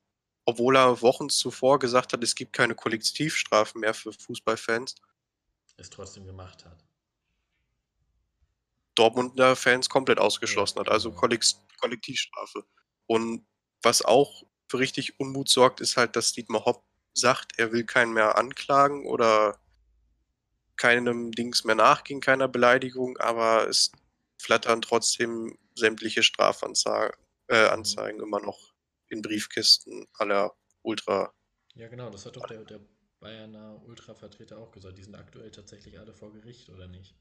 obwohl 0.50 0.78
er 0.78 1.00
Wochen 1.04 1.30
zuvor 1.30 1.78
gesagt 1.78 2.12
hat, 2.12 2.24
es 2.24 2.34
gibt 2.34 2.54
keine 2.54 2.74
Kollektivstrafen 2.74 3.82
mehr 3.82 3.94
für 3.94 4.12
Fußballfans, 4.12 4.96
Es 5.78 5.92
trotzdem 5.92 6.26
gemacht 6.26 6.66
hat. 6.66 6.84
Dortmunder 8.96 9.56
Fans 9.56 9.88
komplett 9.90 10.18
ausgeschlossen 10.18 10.80
Ja, 10.80 10.86
hat, 10.86 10.90
also 10.90 11.10
genau. 11.10 11.22
Kollek 11.22 11.46
Kollektivstrafe. 11.80 12.66
Und 13.06 13.46
was 13.84 14.02
auch 14.02 14.44
für 14.68 14.80
richtig 14.80 15.20
Unmut 15.20 15.50
sorgt, 15.50 15.82
ist 15.82 15.98
halt, 15.98 16.16
dass 16.16 16.34
Dietmar 16.34 16.66
Hopp 16.66 16.84
sagt, 17.14 17.60
er 17.60 17.72
will 17.72 17.86
keinen 17.86 18.14
mehr 18.14 18.36
anklagen 18.36 19.06
oder 19.06 19.60
keinem 20.80 21.32
Dings 21.32 21.66
mehr 21.66 21.76
nachgehen, 21.76 22.22
keiner 22.22 22.48
Beleidigung, 22.48 23.18
aber 23.18 23.68
es 23.68 23.92
flattern 24.38 24.82
trotzdem 24.82 25.60
sämtliche 25.76 26.24
Strafanzeigen 26.24 27.14
äh, 27.48 28.24
immer 28.24 28.40
noch 28.40 28.74
in 29.10 29.22
Briefkisten 29.22 30.08
aller 30.14 30.56
Ultra. 30.82 31.34
Ja, 31.76 31.88
genau, 31.90 32.10
das 32.10 32.26
hat 32.26 32.38
doch 32.38 32.48
der, 32.48 32.64
der 32.64 32.80
Bayerner 33.20 33.82
Ultra-Vertreter 33.86 34.58
auch 34.58 34.72
gesagt. 34.72 34.98
Die 34.98 35.04
sind 35.04 35.16
aktuell 35.16 35.52
tatsächlich 35.52 36.00
alle 36.00 36.14
vor 36.14 36.32
Gericht, 36.32 36.70
oder 36.70 36.88
nicht? 36.88 37.16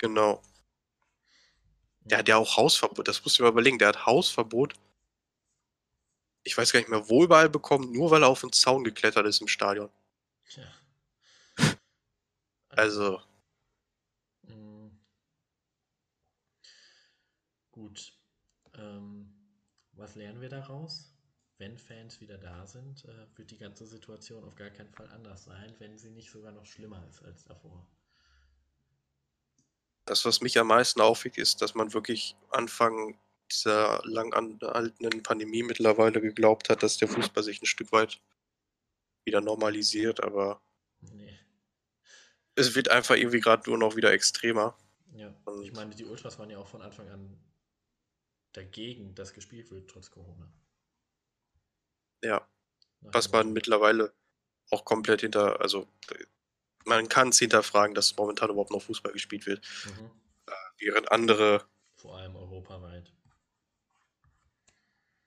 Genau. 0.00 0.42
Der 2.00 2.18
hat 2.18 2.28
ja 2.28 2.36
auch 2.36 2.56
Hausverbot, 2.56 3.06
das 3.08 3.22
musst 3.22 3.38
du 3.38 3.42
dir 3.42 3.46
mal 3.46 3.52
überlegen, 3.52 3.78
der 3.78 3.88
hat 3.88 4.06
Hausverbot. 4.06 4.74
Ich 6.42 6.56
weiß 6.56 6.72
gar 6.72 6.80
nicht 6.80 6.90
mehr, 6.90 7.08
wo 7.08 7.24
überall 7.24 7.48
bekommen, 7.48 7.92
nur 7.92 8.10
weil 8.10 8.22
er 8.22 8.28
auf 8.28 8.40
den 8.40 8.52
Zaun 8.52 8.84
geklettert 8.84 9.26
ist 9.26 9.40
im 9.40 9.48
Stadion. 9.48 9.90
Tja. 10.48 10.64
Also, 12.76 13.20
Mm. 14.48 14.90
Gut. 17.72 18.12
Ähm, 18.74 19.32
was 19.92 20.14
lernen 20.16 20.40
wir 20.40 20.48
daraus? 20.48 21.12
Wenn 21.58 21.78
Fans 21.78 22.20
wieder 22.20 22.36
da 22.38 22.66
sind, 22.66 23.04
äh, 23.04 23.26
wird 23.36 23.50
die 23.50 23.58
ganze 23.58 23.86
Situation 23.86 24.44
auf 24.44 24.56
gar 24.56 24.70
keinen 24.70 24.90
Fall 24.90 25.08
anders 25.10 25.44
sein, 25.44 25.74
wenn 25.78 25.96
sie 25.98 26.10
nicht 26.10 26.30
sogar 26.30 26.52
noch 26.52 26.66
schlimmer 26.66 27.06
ist 27.08 27.22
als 27.22 27.44
davor. 27.44 27.86
das, 30.06 30.24
was 30.24 30.40
mich 30.40 30.58
am 30.58 30.66
meisten 30.68 31.00
aufregt, 31.00 31.38
ist, 31.38 31.62
dass 31.62 31.74
man 31.74 31.94
wirklich 31.94 32.36
Anfang 32.50 33.18
dieser 33.50 34.02
lang 34.04 34.32
anhaltenden 34.34 35.22
Pandemie 35.22 35.62
mittlerweile 35.62 36.20
geglaubt 36.20 36.68
hat, 36.68 36.82
dass 36.82 36.98
der 36.98 37.08
Fußball 37.08 37.42
sich 37.42 37.62
ein 37.62 37.66
Stück 37.66 37.92
weit 37.92 38.20
wieder 39.24 39.40
normalisiert, 39.40 40.22
aber 40.22 40.60
Nee. 41.12 41.38
Es 42.56 42.74
wird 42.74 42.88
einfach 42.90 43.16
irgendwie 43.16 43.40
gerade 43.40 43.68
nur 43.68 43.78
noch 43.78 43.96
wieder 43.96 44.12
extremer. 44.12 44.76
Ja. 45.14 45.34
Und- 45.44 45.62
Ich 45.62 45.72
meine, 45.72 45.94
die 45.94 46.04
Ultras 46.04 46.38
waren 46.38 46.50
ja 46.50 46.58
auch 46.58 46.68
von 46.68 46.82
Anfang 46.82 47.08
an 47.08 47.38
dagegen, 48.52 49.14
dass 49.14 49.32
gespielt 49.32 49.70
wird, 49.70 49.90
trotz 49.90 50.10
Corona. 50.10 50.52
Ja, 52.22 52.48
Nach 53.00 53.14
was 53.14 53.30
man 53.32 53.52
mittlerweile 53.52 54.14
auch 54.70 54.84
komplett 54.84 55.20
hinter, 55.20 55.60
also 55.60 55.86
man 56.84 57.08
kann 57.08 57.28
es 57.30 57.38
hinterfragen, 57.38 57.94
dass 57.94 58.16
momentan 58.16 58.50
überhaupt 58.50 58.70
noch 58.70 58.82
Fußball 58.82 59.12
gespielt 59.12 59.46
wird, 59.46 59.60
Mhm. 59.86 60.10
während 60.78 61.10
andere, 61.12 61.66
Vor 61.96 62.16
allem 62.16 62.36
europaweit. 62.36 63.12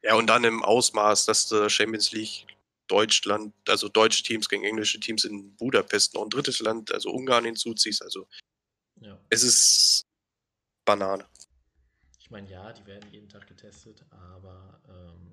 ja 0.01 0.15
und 0.15 0.27
dann 0.27 0.43
im 0.43 0.63
Ausmaß, 0.63 1.25
dass 1.25 1.47
der 1.49 1.69
Champions 1.69 2.11
League 2.11 2.47
Deutschland, 2.87 3.53
also 3.67 3.89
deutsche 3.89 4.23
Teams 4.23 4.49
gegen 4.49 4.63
englische 4.63 4.99
Teams 4.99 5.23
in 5.25 5.55
Budapest 5.55 6.13
noch 6.13 6.23
ein 6.23 6.29
drittes 6.29 6.59
Land, 6.59 6.91
also 6.91 7.11
Ungarn 7.11 7.45
hinzuziehst, 7.45 8.01
also 8.01 8.27
Ja. 9.01 9.19
es 9.29 9.43
ist 9.43 10.03
Banane. 10.85 11.25
Ich 12.19 12.29
meine, 12.29 12.49
ja, 12.49 12.73
die 12.73 12.85
werden 12.85 13.09
jeden 13.11 13.29
Tag 13.29 13.47
getestet, 13.47 14.03
aber 14.11 14.81
ähm, 14.89 15.31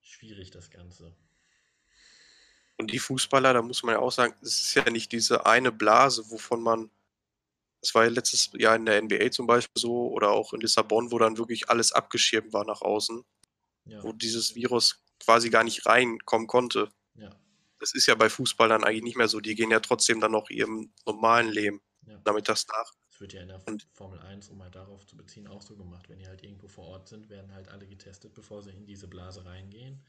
schwierig 0.00 0.50
das 0.50 0.70
Ganze. 0.70 1.14
Und 2.76 2.90
die 2.90 2.98
Fußballer, 2.98 3.52
da 3.52 3.62
muss 3.62 3.82
man 3.82 3.94
ja 3.94 4.00
auch 4.00 4.10
sagen, 4.10 4.34
es 4.42 4.60
ist 4.60 4.74
ja 4.74 4.90
nicht 4.90 5.12
diese 5.12 5.46
eine 5.46 5.70
Blase, 5.70 6.28
wovon 6.30 6.62
man, 6.62 6.90
das 7.80 7.94
war 7.94 8.04
ja 8.04 8.10
letztes 8.10 8.50
Jahr 8.54 8.74
in 8.74 8.86
der 8.86 9.00
NBA 9.00 9.30
zum 9.30 9.46
Beispiel 9.46 9.80
so, 9.80 10.08
oder 10.08 10.30
auch 10.30 10.52
in 10.52 10.60
Lissabon, 10.60 11.12
wo 11.12 11.18
dann 11.18 11.38
wirklich 11.38 11.70
alles 11.70 11.92
abgeschirmt 11.92 12.52
war 12.52 12.64
nach 12.64 12.80
außen, 12.80 13.24
Ja, 13.86 14.02
wo 14.02 14.12
dieses 14.12 14.54
Virus 14.54 15.02
quasi 15.20 15.50
gar 15.50 15.64
nicht 15.64 15.84
reinkommen 15.86 16.46
konnte. 16.46 16.90
ja, 17.14 17.30
Das 17.78 17.94
ist 17.94 18.06
ja 18.06 18.14
bei 18.14 18.28
Fußballern 18.30 18.82
eigentlich 18.84 19.02
nicht 19.02 19.16
mehr 19.16 19.28
so. 19.28 19.40
Die 19.40 19.54
gehen 19.54 19.70
ja 19.70 19.80
trotzdem 19.80 20.20
dann 20.20 20.32
noch 20.32 20.48
ihrem 20.50 20.92
normalen 21.06 21.50
Leben 21.50 21.82
ja. 22.06 22.18
damit 22.24 22.48
das 22.48 22.66
nach. 22.68 22.92
Das 23.10 23.20
wird 23.20 23.32
ja 23.34 23.42
in 23.42 23.48
der 23.48 23.66
Und- 23.68 23.86
Formel 23.92 24.18
1, 24.20 24.48
um 24.48 24.58
mal 24.58 24.70
darauf 24.70 25.06
zu 25.06 25.16
beziehen, 25.16 25.46
auch 25.46 25.62
so 25.62 25.76
gemacht. 25.76 26.08
Wenn 26.08 26.18
die 26.18 26.26
halt 26.26 26.42
irgendwo 26.42 26.66
vor 26.68 26.86
Ort 26.86 27.08
sind, 27.08 27.28
werden 27.28 27.52
halt 27.52 27.68
alle 27.68 27.86
getestet, 27.86 28.34
bevor 28.34 28.62
sie 28.62 28.70
in 28.70 28.86
diese 28.86 29.06
Blase 29.06 29.44
reingehen. 29.44 30.04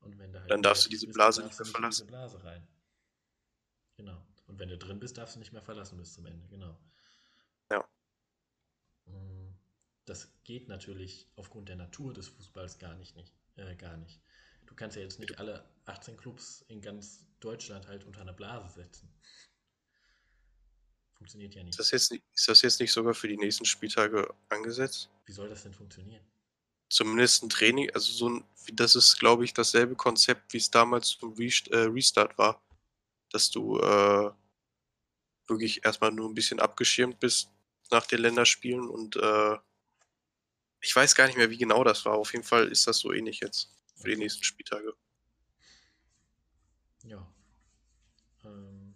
Und 0.00 0.18
wenn 0.18 0.32
du 0.32 0.38
halt 0.40 0.50
Dann 0.50 0.62
darfst 0.62 0.84
du 0.86 0.90
diese 0.90 1.06
bist, 1.06 1.16
Blase 1.16 1.42
nicht 1.42 1.58
mehr 1.58 1.76
in 1.84 1.90
diese 1.90 2.04
Blase 2.06 2.44
rein. 2.44 2.66
Genau. 3.96 4.24
Und 4.46 4.58
wenn 4.60 4.68
du 4.68 4.78
drin 4.78 5.00
bist, 5.00 5.18
darfst 5.18 5.34
du 5.34 5.40
nicht 5.40 5.52
mehr 5.52 5.62
verlassen 5.62 5.98
bis 5.98 6.12
zum 6.12 6.26
Ende. 6.26 6.46
Genau. 6.48 6.78
Ja. 7.72 7.84
Mm, 9.06 9.37
Das 10.08 10.28
geht 10.44 10.68
natürlich 10.68 11.26
aufgrund 11.36 11.68
der 11.68 11.76
Natur 11.76 12.14
des 12.14 12.28
Fußballs 12.28 12.78
gar 12.78 12.94
nicht, 12.94 13.14
nicht, 13.14 13.34
äh, 13.56 13.76
gar 13.76 13.98
nicht. 13.98 14.18
Du 14.64 14.74
kannst 14.74 14.96
ja 14.96 15.02
jetzt 15.02 15.18
nicht 15.18 15.38
alle 15.38 15.68
18 15.84 16.16
Clubs 16.16 16.64
in 16.68 16.80
ganz 16.80 17.26
Deutschland 17.40 17.86
halt 17.88 18.04
unter 18.04 18.22
eine 18.22 18.32
Blase 18.32 18.68
setzen. 18.72 19.12
Funktioniert 21.12 21.54
ja 21.54 21.62
nicht. 21.62 21.72
Ist 21.74 21.80
das, 21.80 21.90
jetzt, 21.90 22.10
nicht- 22.12 22.24
ist 22.34 22.48
das 22.48 22.62
jetzt 22.62 22.80
nicht 22.80 22.90
sogar 22.90 23.12
für 23.12 23.28
die 23.28 23.36
nächsten 23.36 23.66
Spieltage 23.66 24.34
angesetzt? 24.48 25.10
Wie 25.26 25.32
soll 25.32 25.48
das 25.50 25.64
denn 25.64 25.74
funktionieren? 25.74 26.24
Zumindest 26.88 27.42
ein 27.42 27.50
Training, 27.50 27.90
also 27.90 28.10
so 28.10 28.30
ein, 28.30 28.44
das 28.72 28.94
ist, 28.94 29.18
glaube 29.18 29.44
ich, 29.44 29.52
dasselbe 29.52 29.94
Konzept, 29.94 30.54
wie 30.54 30.58
es 30.58 30.70
damals 30.70 31.08
zum 31.08 31.38
äh, 31.38 31.76
Restart 31.76 32.38
war. 32.38 32.62
Dass 33.30 33.50
du 33.50 33.78
äh, 33.78 34.30
wirklich 35.48 35.84
erstmal 35.84 36.12
nur 36.12 36.30
ein 36.30 36.34
bisschen 36.34 36.60
abgeschirmt 36.60 37.20
bist 37.20 37.50
nach 37.90 38.06
den 38.06 38.20
Länderspielen 38.20 38.88
und 38.88 39.16
äh, 39.16 39.58
ich 40.88 40.96
weiß 40.96 41.14
gar 41.14 41.26
nicht 41.26 41.36
mehr, 41.36 41.50
wie 41.50 41.58
genau 41.58 41.84
das 41.84 42.06
war. 42.06 42.14
Auf 42.14 42.32
jeden 42.32 42.46
Fall 42.46 42.66
ist 42.68 42.86
das 42.86 43.00
so 43.00 43.12
ähnlich 43.12 43.40
jetzt 43.40 43.70
für 43.96 44.08
die 44.08 44.16
nächsten 44.16 44.42
Spieltage. 44.42 44.96
Ja. 47.04 47.30
Ähm, 48.42 48.94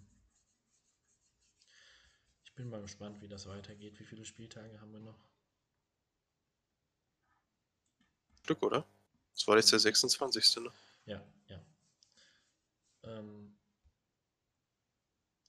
ich 2.45 2.55
bin 2.55 2.71
mal 2.71 2.81
gespannt, 2.81 3.21
wie 3.21 3.29
das 3.29 3.47
weitergeht. 3.47 4.01
Wie 4.01 4.07
viele 4.07 4.25
Spieltage 4.25 4.81
haben 4.81 4.91
wir 4.95 5.01
noch? 5.01 5.19
Stück, 8.43 8.63
oder? 8.63 8.87
Das 9.35 9.47
war 9.47 9.57
jetzt 9.57 9.71
der 9.71 9.79
26. 9.79 10.63
Ne? 10.63 10.73
Ja, 11.05 11.23
ja. 11.49 11.61
Ähm, 13.03 13.55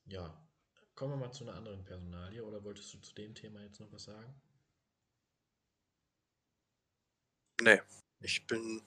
ja. 0.08 0.46
Kommen 0.94 1.14
wir 1.14 1.26
mal 1.26 1.32
zu 1.32 1.46
einer 1.46 1.56
anderen 1.56 1.86
Personalie 1.86 2.44
oder 2.44 2.62
wolltest 2.66 2.94
du 2.94 2.98
zu 2.98 3.16
dem 3.16 3.34
Thema 3.34 3.62
jetzt 3.62 3.80
noch 3.80 3.92
was 3.94 4.04
sagen? 4.04 4.36
Nee, 7.62 7.82
ich 8.22 8.46
bin. 8.48 8.82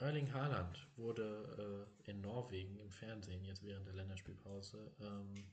Erling 0.00 0.32
Haaland 0.32 0.88
wurde 0.96 1.86
äh, 2.06 2.10
in 2.10 2.22
Norwegen 2.22 2.78
im 2.78 2.90
Fernsehen 2.90 3.44
jetzt 3.44 3.62
während 3.62 3.86
der 3.86 3.94
Länderspielpause 3.94 4.94
ähm, 4.98 5.46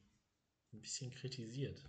ein 0.71 0.81
bisschen 0.81 1.11
kritisiert. 1.11 1.83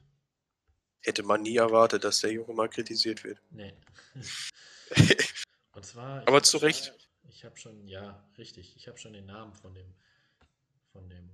Hätte 1.02 1.22
man 1.22 1.42
nie 1.42 1.56
erwartet, 1.56 2.02
dass 2.02 2.20
der 2.20 2.32
Junge 2.32 2.52
mal 2.52 2.68
kritisiert 2.68 3.22
wird. 3.22 3.40
Nee. 3.50 3.74
Und 5.72 5.86
zwar. 5.86 6.26
Aber 6.26 6.42
zu 6.42 6.58
Recht. 6.58 6.92
Ich 7.28 7.44
habe 7.44 7.56
schon, 7.56 7.86
ja, 7.86 8.28
richtig. 8.36 8.74
Ich 8.76 8.88
habe 8.88 8.98
schon 8.98 9.12
den 9.12 9.26
Namen 9.26 9.54
von 9.54 9.74
dem, 9.74 9.94
von 10.92 11.08
dem 11.08 11.30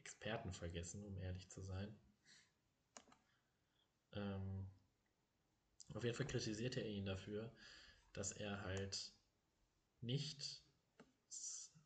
Experten 0.00 0.52
vergessen, 0.52 1.02
um 1.02 1.16
ehrlich 1.16 1.48
zu 1.48 1.62
sein. 1.62 1.96
Ähm, 4.12 4.66
auf 5.94 6.04
jeden 6.04 6.16
Fall 6.16 6.26
kritisierte 6.26 6.80
er 6.80 6.88
ihn 6.88 7.06
dafür, 7.06 7.50
dass 8.12 8.32
er 8.32 8.62
halt 8.62 9.12
nicht 10.00 10.62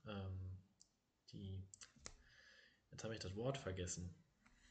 ähm, 0.06 0.58
die. 1.32 1.62
Jetzt 2.90 3.04
habe 3.04 3.14
ich 3.14 3.20
das 3.20 3.34
Wort 3.36 3.56
vergessen. 3.58 4.14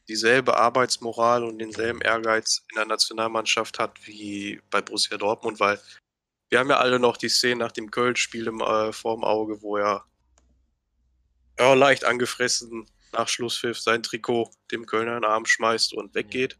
dieselbe 0.08 0.56
Arbeitsmoral 0.56 1.44
und 1.44 1.58
denselben 1.58 2.00
Ehrgeiz 2.00 2.64
in 2.70 2.76
der 2.76 2.86
Nationalmannschaft 2.86 3.78
hat 3.78 4.06
wie 4.06 4.60
bei 4.70 4.80
Borussia 4.82 5.16
Dortmund, 5.16 5.60
weil 5.60 5.80
wir 6.48 6.58
haben 6.58 6.68
ja 6.70 6.78
alle 6.78 6.98
noch 6.98 7.16
die 7.16 7.28
Szene 7.28 7.56
nach 7.56 7.72
dem 7.72 7.90
Köln-Spiel 7.90 8.46
im, 8.46 8.60
äh, 8.60 8.92
vorm 8.92 9.24
Auge, 9.24 9.62
wo 9.62 9.76
er 9.78 10.04
ja, 11.58 11.74
leicht 11.74 12.04
angefressen 12.04 12.86
nach 13.12 13.28
Schlusspfiff 13.28 13.78
sein 13.78 14.02
Trikot 14.02 14.50
dem 14.70 14.86
Kölner 14.86 15.16
in 15.16 15.22
den 15.22 15.30
Arm 15.30 15.46
schmeißt 15.46 15.94
und 15.94 16.14
weggeht. 16.14 16.58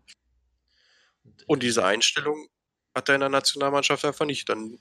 Und 1.47 1.63
diese 1.63 1.85
Einstellung 1.85 2.49
hat 2.95 3.09
er 3.09 3.15
in 3.17 3.21
der 3.21 3.29
Nationalmannschaft 3.31 4.05
einfach 4.05 4.27
nicht. 4.27 4.49
Dann 4.49 4.79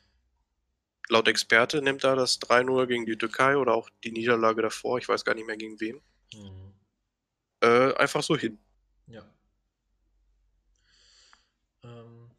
laut 1.10 1.28
Experte 1.28 1.82
nimmt 1.82 2.04
er 2.04 2.16
das 2.16 2.40
3-0 2.40 2.88
gegen 2.88 3.06
die 3.06 3.18
Türkei 3.18 3.58
oder 3.58 3.74
auch 3.74 3.90
die 4.04 4.12
Niederlage 4.12 4.62
davor, 4.62 4.98
ich 4.98 5.08
weiß 5.08 5.24
gar 5.26 5.36
nicht 5.36 5.48
mehr 5.48 5.58
gegen 5.58 5.80
wen, 5.80 6.02
Mhm. 6.34 6.74
äh, 7.62 7.94
einfach 7.96 8.24
so 8.24 8.38
hin. 8.38 8.60
Ja. 9.08 9.26
Ähm, 11.84 12.32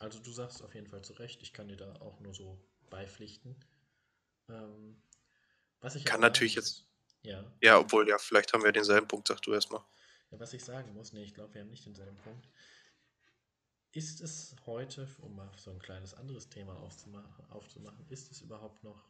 Also 0.00 0.20
du 0.20 0.30
sagst 0.30 0.62
auf 0.62 0.74
jeden 0.76 0.86
Fall 0.86 1.02
zu 1.02 1.12
Recht, 1.14 1.42
ich 1.42 1.52
kann 1.52 1.66
dir 1.66 1.76
da 1.76 1.92
auch 1.96 2.20
nur 2.20 2.32
so 2.32 2.56
beipflichten. 2.88 3.56
Ähm, 4.48 5.02
was 5.80 5.96
ich 5.96 6.04
Kann 6.04 6.20
natürlich 6.20 6.54
jetzt- 6.54 6.84
Ja, 7.22 7.44
Ja, 7.60 7.78
obwohl, 7.80 8.08
ja, 8.08 8.16
vielleicht 8.18 8.52
haben 8.52 8.62
wir 8.62 8.70
denselben 8.70 9.08
Punkt, 9.08 9.26
sag 9.26 9.42
du 9.42 9.52
erstmal. 9.52 9.82
ja, 10.30 10.38
was 10.38 10.52
ich 10.52 10.62
sagen 10.64 10.94
muss, 10.94 11.12
nee, 11.12 11.24
ich 11.24 11.34
glaube, 11.34 11.52
wir 11.54 11.62
haben 11.62 11.68
nicht 11.70 11.84
denselben 11.84 12.16
Punkt. 12.18 12.48
Ist 13.98 14.20
es 14.20 14.54
heute, 14.64 15.08
um 15.22 15.34
mal 15.34 15.50
so 15.56 15.72
ein 15.72 15.80
kleines 15.80 16.14
anderes 16.14 16.48
Thema 16.48 16.72
aufzumachen, 16.76 17.50
aufzumachen, 17.50 18.06
ist 18.10 18.30
es 18.30 18.42
überhaupt 18.42 18.84
noch, 18.84 19.02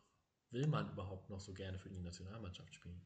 will 0.50 0.66
man 0.66 0.90
überhaupt 0.90 1.28
noch 1.28 1.40
so 1.40 1.52
gerne 1.52 1.78
für 1.78 1.90
die 1.90 2.00
Nationalmannschaft 2.00 2.74
spielen? 2.74 2.98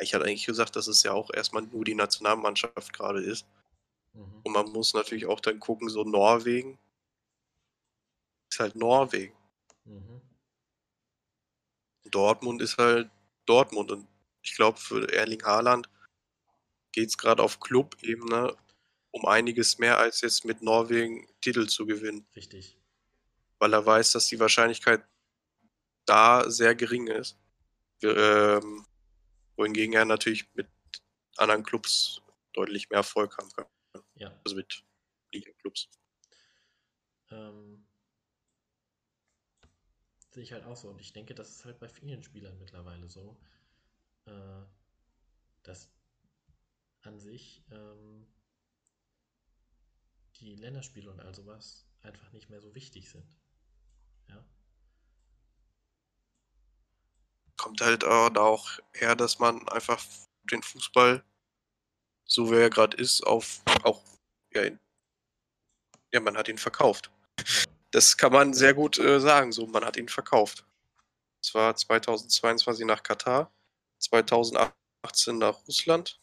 Ich 0.00 0.12
hatte 0.12 0.26
eigentlich 0.26 0.44
gesagt, 0.44 0.76
dass 0.76 0.88
es 0.88 1.04
ja 1.04 1.12
auch 1.12 1.30
erstmal 1.32 1.62
nur 1.62 1.86
die 1.86 1.94
Nationalmannschaft 1.94 2.92
gerade 2.92 3.22
ist. 3.22 3.46
Mhm. 4.12 4.42
Und 4.42 4.52
man 4.52 4.70
muss 4.72 4.92
natürlich 4.92 5.24
auch 5.24 5.40
dann 5.40 5.58
gucken, 5.58 5.88
so 5.88 6.04
Norwegen 6.04 6.78
ist 8.50 8.60
halt 8.60 8.76
Norwegen. 8.76 9.34
Mhm. 9.86 10.20
Dortmund 12.10 12.60
ist 12.60 12.76
halt 12.76 13.10
Dortmund. 13.46 13.90
Und 13.90 14.06
ich 14.42 14.54
glaube, 14.54 14.78
für 14.78 15.10
Erling 15.10 15.42
Haaland 15.42 15.88
geht 16.92 17.08
es 17.08 17.16
gerade 17.16 17.42
auf 17.42 17.58
Club-Ebene 17.58 18.54
um 19.10 19.24
einiges 19.26 19.78
mehr, 19.78 19.98
als 19.98 20.20
jetzt 20.20 20.44
mit 20.44 20.62
Norwegen 20.62 21.26
Titel 21.40 21.66
zu 21.66 21.86
gewinnen. 21.86 22.26
Richtig. 22.36 22.78
Weil 23.58 23.72
er 23.72 23.84
weiß, 23.84 24.12
dass 24.12 24.26
die 24.26 24.38
Wahrscheinlichkeit 24.38 25.04
da 26.06 26.50
sehr 26.50 26.74
gering 26.74 27.06
ist. 27.08 27.38
Ähm, 28.02 28.86
wohingegen 29.56 29.94
er 29.94 30.04
natürlich 30.04 30.48
mit 30.54 30.68
anderen 31.36 31.64
Clubs 31.64 32.22
deutlich 32.52 32.90
mehr 32.90 32.98
Erfolg 32.98 33.36
haben 33.38 33.50
kann. 33.50 33.66
Ja. 34.14 34.40
Also 34.44 34.56
mit 34.56 34.84
Liga-Clubs. 35.32 35.88
Ähm, 37.30 37.86
sehe 40.30 40.42
ich 40.42 40.52
halt 40.52 40.64
auch 40.64 40.76
so. 40.76 40.88
Und 40.88 41.00
ich 41.00 41.12
denke, 41.12 41.34
das 41.34 41.50
ist 41.50 41.64
halt 41.64 41.78
bei 41.78 41.88
vielen 41.88 42.22
Spielern 42.22 42.58
mittlerweile 42.58 43.08
so, 43.08 43.36
äh, 44.26 44.62
dass 45.62 45.90
an 47.02 47.18
sich 47.18 47.64
ähm, 47.70 48.26
die 50.40 50.56
Länderspiele 50.56 51.10
und 51.10 51.20
all 51.20 51.34
sowas 51.34 51.86
einfach 52.02 52.32
nicht 52.32 52.50
mehr 52.50 52.60
so 52.60 52.74
wichtig 52.74 53.10
sind. 53.10 53.26
Ja. 54.28 54.44
kommt 57.58 57.80
halt 57.82 58.04
auch 58.04 58.78
her, 58.94 59.14
dass 59.14 59.38
man 59.38 59.68
einfach 59.68 60.02
den 60.50 60.62
Fußball, 60.62 61.22
so 62.24 62.50
wie 62.50 62.56
er 62.56 62.70
gerade 62.70 62.96
ist, 62.96 63.22
auf 63.26 63.60
auch 63.82 64.02
ja, 64.54 64.62
in, 64.62 64.78
ja, 66.12 66.20
man 66.20 66.38
hat 66.38 66.48
ihn 66.48 66.56
verkauft. 66.56 67.10
Das 67.90 68.16
kann 68.16 68.32
man 68.32 68.54
sehr 68.54 68.72
gut 68.72 68.98
äh, 68.98 69.20
sagen, 69.20 69.52
so 69.52 69.66
man 69.66 69.84
hat 69.84 69.96
ihn 69.96 70.08
verkauft. 70.08 70.64
Es 71.42 71.54
war 71.54 71.74
2022 71.76 72.86
nach 72.86 73.02
Katar, 73.02 73.52
2018 73.98 75.38
nach 75.38 75.58
Russland 75.66 76.18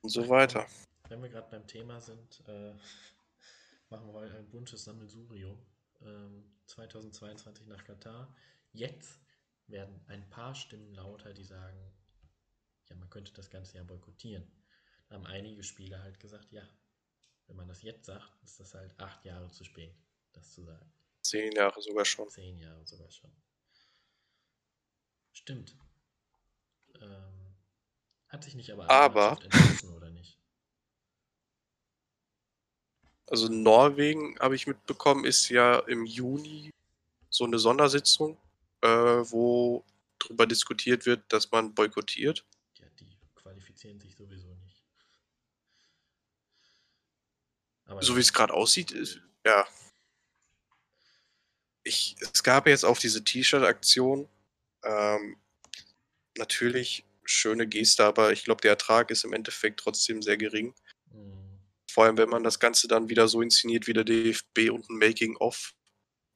und 0.00 0.10
so 0.10 0.28
weiter. 0.28 0.66
Wenn 1.12 1.20
wir 1.20 1.28
gerade 1.28 1.50
beim 1.50 1.66
Thema 1.66 2.00
sind, 2.00 2.42
äh, 2.48 2.72
machen 3.90 4.06
wir 4.06 4.14
heute 4.14 4.34
ein 4.38 4.48
buntes 4.48 4.84
Sammelsurium. 4.84 5.62
Ähm, 6.00 6.50
2022 6.64 7.66
nach 7.66 7.84
Katar. 7.84 8.34
Jetzt 8.72 9.20
werden 9.66 10.02
ein 10.06 10.30
paar 10.30 10.54
Stimmen 10.54 10.94
lauter, 10.94 11.34
die 11.34 11.44
sagen, 11.44 11.92
ja, 12.88 12.96
man 12.96 13.10
könnte 13.10 13.30
das 13.34 13.50
Ganze 13.50 13.76
ja 13.76 13.82
boykottieren. 13.84 14.50
Da 15.06 15.16
haben 15.16 15.26
einige 15.26 15.62
Spieler 15.62 16.02
halt 16.02 16.18
gesagt, 16.18 16.50
ja, 16.50 16.66
wenn 17.46 17.56
man 17.56 17.68
das 17.68 17.82
jetzt 17.82 18.06
sagt, 18.06 18.42
ist 18.42 18.58
das 18.58 18.72
halt 18.72 18.98
acht 18.98 19.22
Jahre 19.26 19.50
zu 19.50 19.64
spät, 19.64 19.94
das 20.32 20.50
zu 20.54 20.64
sagen. 20.64 20.90
Zehn 21.20 21.52
Jahre 21.52 21.82
sogar 21.82 22.06
schon. 22.06 22.30
Zehn 22.30 22.58
Jahre 22.58 22.86
sogar 22.86 23.10
schon. 23.10 23.30
Stimmt. 25.32 25.76
Ähm, 27.02 27.54
hat 28.28 28.44
sich 28.44 28.54
nicht 28.54 28.72
aber 28.72 28.88
Aber- 28.88 29.38
oder 29.94 30.08
nicht? 30.08 30.41
Also 33.32 33.48
Norwegen, 33.48 34.38
habe 34.40 34.54
ich 34.54 34.66
mitbekommen, 34.66 35.24
ist 35.24 35.48
ja 35.48 35.78
im 35.78 36.04
Juni 36.04 36.70
so 37.30 37.44
eine 37.44 37.58
Sondersitzung, 37.58 38.36
äh, 38.82 38.86
wo 38.86 39.86
darüber 40.18 40.46
diskutiert 40.46 41.06
wird, 41.06 41.22
dass 41.32 41.50
man 41.50 41.72
boykottiert. 41.72 42.44
Ja, 42.76 42.84
die 43.00 43.08
qualifizieren 43.34 43.98
sich 43.98 44.14
sowieso 44.14 44.48
nicht. 44.56 44.84
Aber 47.86 48.02
So 48.02 48.14
wie 48.16 48.20
es 48.20 48.34
gerade 48.34 48.52
aussieht, 48.52 48.90
ist, 48.90 49.22
ja. 49.46 49.66
Ich, 51.84 52.16
es 52.20 52.42
gab 52.42 52.66
jetzt 52.66 52.84
auch 52.84 52.98
diese 52.98 53.24
T-Shirt-Aktion. 53.24 54.28
Ähm, 54.84 55.38
natürlich 56.36 57.06
schöne 57.24 57.66
Geste, 57.66 58.04
aber 58.04 58.32
ich 58.32 58.44
glaube, 58.44 58.60
der 58.60 58.72
Ertrag 58.72 59.10
ist 59.10 59.24
im 59.24 59.32
Endeffekt 59.32 59.80
trotzdem 59.80 60.20
sehr 60.20 60.36
gering. 60.36 60.74
Vor 61.92 62.04
allem, 62.04 62.16
wenn 62.16 62.30
man 62.30 62.42
das 62.42 62.58
Ganze 62.58 62.88
dann 62.88 63.10
wieder 63.10 63.28
so 63.28 63.42
inszeniert, 63.42 63.86
wie 63.86 63.92
der 63.92 64.04
DFB 64.04 64.70
und 64.70 64.88
ein 64.88 64.96
Making-of 64.96 65.74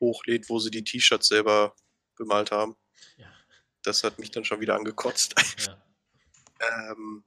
hochlädt, 0.00 0.50
wo 0.50 0.58
sie 0.58 0.70
die 0.70 0.84
T-Shirts 0.84 1.28
selber 1.28 1.74
bemalt 2.16 2.50
haben. 2.50 2.76
Ja, 3.16 3.32
Das 3.82 4.04
hat 4.04 4.18
mich 4.18 4.30
dann 4.30 4.44
schon 4.44 4.60
wieder 4.60 4.74
angekotzt. 4.74 5.34
ja. 5.66 5.82
Ähm, 6.58 7.22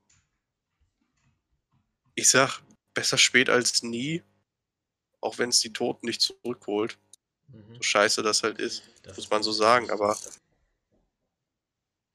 ich 2.16 2.28
sag, 2.32 2.64
besser 2.96 3.20
spät 3.20 3.48
als 3.48 3.84
nie, 3.84 4.24
auch 5.22 5.38
wenn 5.38 5.50
es 5.50 5.60
die 5.60 5.72
Toten 5.72 6.08
nicht 6.08 6.20
zurückholt. 6.20 6.98
Mhm. 7.48 7.76
So 7.76 7.84
scheiße 7.84 8.24
das 8.24 8.42
halt 8.42 8.58
ist, 8.58 8.82
Das 9.04 9.18
muss 9.18 9.30
man 9.30 9.44
so 9.44 9.52
sagen, 9.52 9.92
aber, 9.92 10.18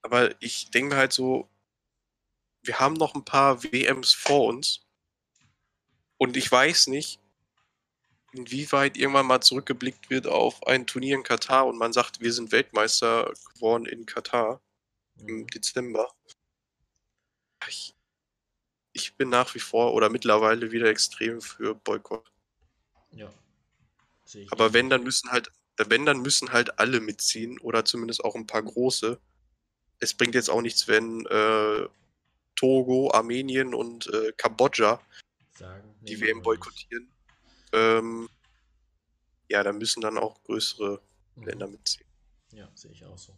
aber 0.02 0.42
ich 0.42 0.72
denke 0.72 0.94
mir 0.94 0.98
halt 0.98 1.12
so, 1.12 1.48
wir 2.62 2.80
haben 2.80 2.94
noch 2.94 3.14
ein 3.14 3.24
paar 3.24 3.62
WMs 3.62 4.12
vor 4.12 4.48
uns 4.48 4.83
und 6.18 6.36
ich 6.36 6.50
weiß 6.50 6.88
nicht, 6.88 7.20
inwieweit 8.34 8.96
irgendwann 8.96 9.26
mal 9.26 9.40
zurückgeblickt 9.40 10.10
wird 10.10 10.26
auf 10.26 10.66
ein 10.66 10.86
Turnier 10.86 11.14
in 11.16 11.22
Katar 11.22 11.66
und 11.66 11.78
man 11.78 11.92
sagt, 11.92 12.20
wir 12.20 12.32
sind 12.32 12.52
Weltmeister 12.52 13.32
geworden 13.54 13.86
in 13.86 14.06
Katar 14.06 14.60
im 15.18 15.38
Mhm. 15.38 15.46
Dezember. 15.48 16.12
Ich, 17.68 17.94
ich 18.92 19.14
bin 19.14 19.28
nach 19.28 19.54
wie 19.54 19.60
vor 19.60 19.94
oder 19.94 20.10
mittlerweile 20.10 20.72
wieder 20.72 20.88
extrem 20.88 21.40
für 21.40 21.74
Boykott. 21.74 22.30
Ja. 23.12 23.32
Aber 24.50 24.72
wenn, 24.72 24.90
dann 24.90 25.04
müssen 25.04 25.30
halt, 25.30 25.50
wenn, 25.76 26.04
dann 26.04 26.20
müssen 26.20 26.52
halt 26.52 26.78
alle 26.78 27.00
mitziehen 27.00 27.58
oder 27.60 27.84
zumindest 27.84 28.24
auch 28.24 28.34
ein 28.34 28.46
paar 28.46 28.62
große. 28.62 29.20
Es 30.00 30.14
bringt 30.14 30.34
jetzt 30.34 30.50
auch 30.50 30.60
nichts, 30.60 30.88
wenn 30.88 31.24
äh, 31.26 31.88
Togo, 32.56 33.12
Armenien 33.12 33.74
und 33.74 34.08
äh, 34.08 34.32
Kambodscha 34.36 35.00
sagen, 35.58 35.94
die 36.02 36.20
WM 36.20 36.42
boykottieren. 36.42 37.08
Ähm, 37.72 38.28
ja, 39.48 39.62
da 39.62 39.72
müssen 39.72 40.00
dann 40.00 40.18
auch 40.18 40.42
größere 40.44 41.00
Mhm. 41.36 41.44
Länder 41.44 41.66
mitziehen. 41.66 42.06
Ja, 42.52 42.70
sehe 42.74 42.92
ich 42.92 43.04
auch 43.04 43.18
so. 43.18 43.36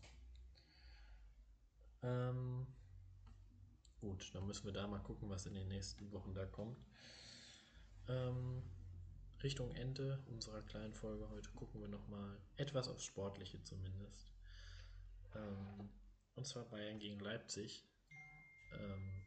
Ähm, 2.03 2.67
gut, 4.01 4.31
dann 4.35 4.47
müssen 4.47 4.67
wir 4.67 4.73
da 4.73 4.87
mal 4.87 5.03
gucken, 5.03 5.29
was 5.31 5.47
in 5.47 5.55
den 5.55 5.69
nächsten 5.69 6.11
Wochen 6.13 6.35
da 6.35 6.47
kommt. 6.47 6.79
Ähm, 8.09 8.63
Richtung 9.43 9.71
Ende 9.73 10.23
unserer 10.27 10.63
kleinen 10.63 10.95
Folge 10.95 11.29
heute 11.31 11.51
gucken 11.51 11.81
wir 11.81 11.89
nochmal 11.89 12.41
etwas 12.57 12.89
aufs 12.89 13.05
Sportliche 13.05 13.63
zumindest. 13.63 14.33
Ähm, 15.35 15.91
und 16.35 16.47
zwar 16.47 16.65
Bayern 16.65 16.99
gegen 16.99 17.19
Leipzig. 17.21 17.87
Ähm, 18.73 19.23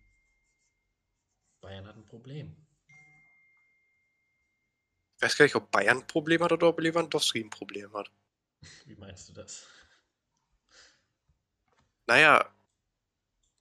Bayern 1.62 1.86
hat 1.86 1.97
ein 1.97 2.06
Problem. 2.06 2.56
Ich 5.19 5.23
weiß 5.23 5.36
gar 5.36 5.43
nicht, 5.43 5.55
ob 5.55 5.69
Bayern 5.69 5.97
ein 5.97 6.08
Problem 6.08 6.41
hat 6.41 6.53
oder 6.53 6.69
ob 6.69 6.79
Lewandowski 6.79 7.41
ein 7.41 7.49
Problem 7.49 7.93
hat. 7.93 8.10
Wie 8.86 8.95
meinst 8.95 9.27
du 9.27 9.34
das? 9.34 9.67
Naja, 12.08 12.49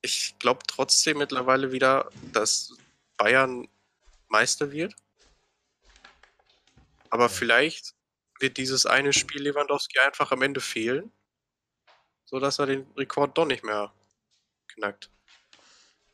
ich 0.00 0.38
glaube 0.38 0.60
trotzdem 0.68 1.18
mittlerweile 1.18 1.72
wieder, 1.72 2.12
dass 2.32 2.76
Bayern 3.16 3.66
Meister 4.28 4.70
wird. 4.70 4.94
Aber 7.10 7.24
Ja. 7.24 7.28
vielleicht 7.28 7.96
wird 8.38 8.56
dieses 8.56 8.86
eine 8.86 9.12
Spiel 9.12 9.42
Lewandowski 9.42 9.98
einfach 9.98 10.30
am 10.30 10.42
Ende 10.42 10.60
fehlen, 10.60 11.10
sodass 12.24 12.60
er 12.60 12.66
den 12.66 12.88
Rekord 12.96 13.36
doch 13.36 13.46
nicht 13.46 13.64
mehr 13.64 13.92
knackt. 14.68 15.10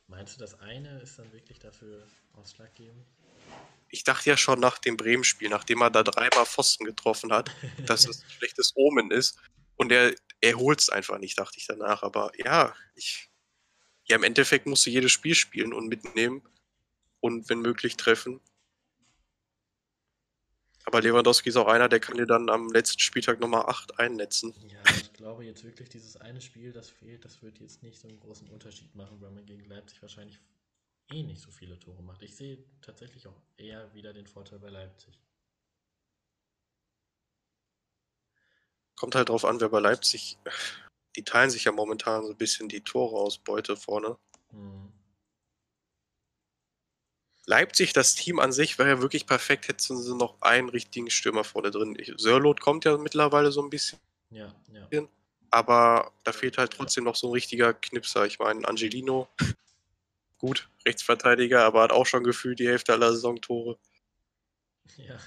Meinst 0.07 0.35
du, 0.35 0.39
das 0.39 0.59
eine 0.59 1.01
ist 1.01 1.19
dann 1.19 1.31
wirklich 1.31 1.59
dafür 1.59 2.07
ausschlaggebend? 2.33 3.05
Ich 3.95 4.03
dachte 4.03 4.29
ja 4.29 4.35
schon 4.35 4.59
nach 4.59 4.77
dem 4.77 4.97
Bremen-Spiel, 4.97 5.47
nachdem 5.47 5.81
er 5.81 5.89
da 5.89 6.03
dreimal 6.03 6.45
Pfosten 6.45 6.83
getroffen 6.83 7.31
hat, 7.31 7.49
dass 7.85 8.05
es 8.05 8.23
ein 8.23 8.29
schlechtes 8.29 8.73
Omen 8.75 9.09
ist. 9.09 9.39
Und 9.77 9.89
er, 9.89 10.13
er 10.41 10.55
holt 10.57 10.81
es 10.81 10.89
einfach 10.89 11.17
nicht, 11.17 11.39
dachte 11.39 11.57
ich 11.57 11.65
danach. 11.65 12.03
Aber 12.03 12.31
ja, 12.37 12.75
ich. 12.95 13.29
Ja, 14.07 14.17
im 14.17 14.23
Endeffekt 14.23 14.67
musst 14.67 14.85
du 14.85 14.89
jedes 14.89 15.13
Spiel 15.13 15.33
spielen 15.33 15.73
und 15.73 15.87
mitnehmen 15.87 16.43
und 17.21 17.49
wenn 17.49 17.61
möglich 17.61 17.95
treffen. 17.95 18.41
Aber 20.83 21.01
Lewandowski 21.01 21.49
ist 21.49 21.55
auch 21.55 21.67
einer, 21.67 21.89
der 21.89 21.99
kann 21.99 22.17
dir 22.17 22.27
dann 22.27 22.49
am 22.49 22.71
letzten 22.71 22.99
Spieltag 22.99 23.39
nochmal 23.39 23.65
8 23.65 23.97
einnetzen. 23.97 24.53
Ja, 24.67 24.83
ich 24.95 25.13
glaube 25.13 25.45
jetzt 25.45 25.63
wirklich, 25.63 25.89
dieses 25.89 26.17
eine 26.17 26.41
Spiel, 26.41 26.71
das 26.71 26.89
fehlt, 26.89 27.25
das 27.25 27.41
wird 27.41 27.59
jetzt 27.59 27.81
nicht 27.81 27.97
so 27.97 28.07
einen 28.07 28.19
großen 28.19 28.47
Unterschied 28.49 28.93
machen, 28.93 29.19
weil 29.21 29.31
man 29.31 29.45
gegen 29.45 29.65
Leipzig 29.65 29.99
wahrscheinlich 30.03 30.39
eh 31.09 31.23
nicht 31.23 31.41
so 31.41 31.51
viele 31.51 31.79
Tore 31.79 32.01
macht. 32.01 32.21
Ich 32.21 32.35
sehe 32.35 32.63
tatsächlich 32.81 33.27
auch 33.27 33.41
eher 33.57 33.93
wieder 33.93 34.13
den 34.13 34.27
Vorteil 34.27 34.59
bei 34.59 34.69
Leipzig. 34.69 35.19
Kommt 38.95 39.15
halt 39.15 39.29
drauf 39.29 39.45
an, 39.45 39.59
wer 39.59 39.69
bei 39.69 39.79
Leipzig. 39.79 40.37
Die 41.15 41.23
teilen 41.23 41.49
sich 41.49 41.65
ja 41.65 41.71
momentan 41.71 42.23
so 42.23 42.31
ein 42.31 42.37
bisschen 42.37 42.69
die 42.69 42.81
Toreausbeute 42.81 43.75
vorne. 43.75 44.17
Hm. 44.49 44.91
Leipzig, 47.45 47.93
das 47.93 48.15
Team 48.15 48.39
an 48.39 48.51
sich, 48.51 48.79
wäre 48.79 48.89
ja 48.89 49.01
wirklich 49.01 49.27
perfekt, 49.27 49.67
hätten 49.67 49.97
sie 49.97 50.15
noch 50.15 50.41
einen 50.41 50.69
richtigen 50.69 51.11
Stürmer 51.11 51.43
vorne 51.43 51.69
drin. 51.69 51.95
Sörlot 52.17 52.59
kommt 52.59 52.85
ja 52.85 52.97
mittlerweile 52.97 53.51
so 53.51 53.61
ein 53.61 53.69
bisschen, 53.69 53.99
Ja, 54.31 54.53
ja. 54.71 54.89
aber 55.51 56.11
da 56.23 56.31
fehlt 56.31 56.57
halt 56.57 56.73
trotzdem 56.73 57.03
noch 57.03 57.15
so 57.15 57.27
ein 57.27 57.33
richtiger 57.33 57.73
Knipser. 57.73 58.25
Ich 58.25 58.39
meine, 58.39 58.67
Angelino, 58.67 59.27
gut, 60.37 60.69
Rechtsverteidiger, 60.85 61.63
aber 61.63 61.81
hat 61.83 61.91
auch 61.91 62.05
schon 62.05 62.23
gefühlt 62.23 62.59
die 62.59 62.67
Hälfte 62.67 62.93
aller 62.93 63.11
Saisontore. 63.13 63.77
Ja. 64.97 65.19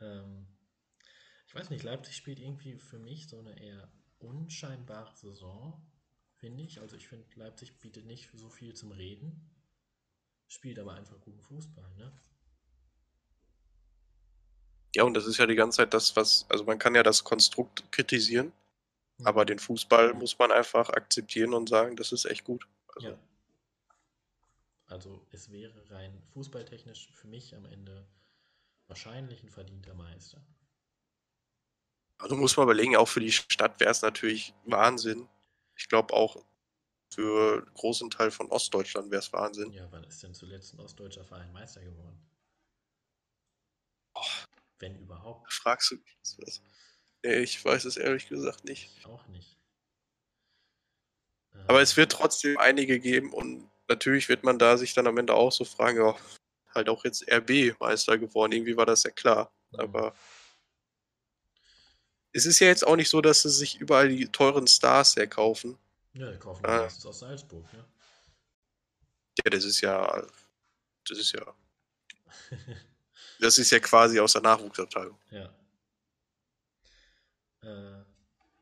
Ähm, 0.00 0.46
ich 1.46 1.54
weiß 1.54 1.70
nicht, 1.70 1.82
Leipzig 1.82 2.16
spielt 2.16 2.38
irgendwie 2.40 2.76
für 2.78 2.98
mich 2.98 3.28
so 3.28 3.38
eine 3.38 3.58
eher 3.60 3.90
unscheinbare 4.18 5.14
Saison, 5.16 5.80
finde 6.34 6.62
ich. 6.62 6.80
Also 6.80 6.96
ich 6.96 7.08
finde, 7.08 7.26
Leipzig 7.36 7.78
bietet 7.80 8.04
nicht 8.06 8.30
so 8.34 8.48
viel 8.48 8.74
zum 8.74 8.92
Reden, 8.92 9.50
spielt 10.48 10.78
aber 10.78 10.94
einfach 10.94 11.20
guten 11.20 11.40
Fußball, 11.42 11.94
ne? 11.96 12.12
Ja, 14.94 15.04
und 15.04 15.14
das 15.14 15.26
ist 15.26 15.38
ja 15.38 15.46
die 15.46 15.54
ganze 15.54 15.78
Zeit 15.78 15.94
das, 15.94 16.16
was, 16.16 16.46
also 16.48 16.64
man 16.64 16.78
kann 16.78 16.94
ja 16.94 17.02
das 17.02 17.24
Konstrukt 17.24 17.90
kritisieren, 17.92 18.52
Mhm. 19.18 19.26
aber 19.26 19.44
den 19.44 19.58
Fußball 19.58 20.14
muss 20.14 20.38
man 20.38 20.52
einfach 20.52 20.90
akzeptieren 20.90 21.54
und 21.54 21.68
sagen, 21.68 21.96
das 21.96 22.12
ist 22.12 22.24
echt 22.24 22.44
gut. 22.44 22.66
Also, 22.94 23.08
Ja. 23.10 23.18
Also 24.88 25.26
es 25.30 25.50
wäre 25.52 25.90
rein 25.90 26.22
fußballtechnisch 26.32 27.08
für 27.12 27.28
mich 27.28 27.54
am 27.54 27.66
Ende 27.66 28.06
wahrscheinlich 28.86 29.42
ein 29.42 29.50
verdienter 29.50 29.94
Meister. 29.94 30.44
Also 32.18 32.36
muss 32.36 32.56
man 32.56 32.64
überlegen, 32.64 32.96
auch 32.96 33.06
für 33.08 33.20
die 33.20 33.30
Stadt 33.30 33.78
wäre 33.80 33.90
es 33.90 34.02
natürlich 34.02 34.54
Wahnsinn. 34.64 35.28
Ich 35.76 35.88
glaube 35.88 36.14
auch 36.14 36.42
für 37.12 37.58
einen 37.58 37.74
großen 37.74 38.10
Teil 38.10 38.30
von 38.30 38.50
Ostdeutschland 38.50 39.10
wäre 39.10 39.20
es 39.20 39.32
Wahnsinn. 39.32 39.72
Ja, 39.72 39.86
wann 39.92 40.04
ist 40.04 40.22
denn 40.22 40.34
zuletzt 40.34 40.74
ein 40.74 40.80
ostdeutscher 40.80 41.24
Verein 41.24 41.52
Meister 41.52 41.82
geworden? 41.82 42.18
Wenn 44.78 44.98
überhaupt, 44.98 45.52
Fragst 45.52 45.90
du 45.90 45.98
was? 46.38 46.62
Nee, 47.24 47.40
ich 47.40 47.64
weiß 47.64 47.84
es 47.84 47.96
ehrlich 47.96 48.28
gesagt 48.28 48.64
nicht. 48.64 49.04
auch 49.06 49.26
nicht. 49.28 49.56
Aber 51.66 51.78
Ähm, 51.78 51.82
es 51.82 51.96
wird 51.96 52.12
trotzdem 52.12 52.58
einige 52.58 53.00
geben 53.00 53.32
und 53.32 53.68
natürlich 53.88 54.28
wird 54.28 54.44
man 54.44 54.58
da 54.58 54.76
sich 54.76 54.94
dann 54.94 55.06
am 55.06 55.18
Ende 55.18 55.34
auch 55.34 55.52
so 55.52 55.64
fragen, 55.64 55.98
ja, 55.98 56.16
halt 56.74 56.88
auch 56.88 57.04
jetzt 57.04 57.24
RB 57.30 57.74
Meister 57.80 58.18
geworden. 58.18 58.52
Irgendwie 58.52 58.76
war 58.76 58.86
das 58.86 59.02
ja 59.02 59.10
klar. 59.10 59.52
Mhm. 59.72 59.80
Aber 59.80 60.14
es 62.32 62.46
ist 62.46 62.60
ja 62.60 62.68
jetzt 62.68 62.86
auch 62.86 62.96
nicht 62.96 63.08
so, 63.08 63.20
dass 63.20 63.42
sie 63.42 63.50
sich 63.50 63.80
überall 63.80 64.08
die 64.08 64.28
teuren 64.28 64.66
Stars 64.66 65.16
herkaufen. 65.16 65.78
Ja, 66.12 66.30
die 66.30 66.38
kaufen 66.38 66.64
Ah. 66.66 66.82
meistens 66.82 67.06
aus 67.06 67.20
Salzburg, 67.20 67.72
ne? 67.72 67.84
Ja, 69.44 69.50
das 69.50 69.64
ist 69.64 69.80
ja, 69.80 70.26
das 71.08 71.18
ist 71.18 71.32
ja, 71.32 71.54
das 73.40 73.58
ist 73.58 73.70
ja 73.70 73.78
quasi 73.78 74.18
aus 74.20 74.32
der 74.32 74.42
Nachwuchsabteilung. 74.42 75.18
Ja. 75.30 75.54
Äh, 77.62 78.02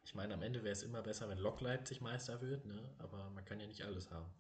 ich 0.04 0.14
meine, 0.14 0.34
am 0.34 0.42
Ende 0.42 0.62
wäre 0.62 0.72
es 0.72 0.82
immer 0.82 1.02
besser, 1.02 1.28
wenn 1.28 1.38
Lok 1.38 1.60
Leipzig 1.60 2.00
Meister 2.00 2.40
wird, 2.40 2.64
ne? 2.66 2.94
Aber 2.98 3.30
man 3.30 3.44
kann 3.44 3.58
ja 3.58 3.66
nicht 3.66 3.82
alles 3.82 4.10
haben. 4.10 4.30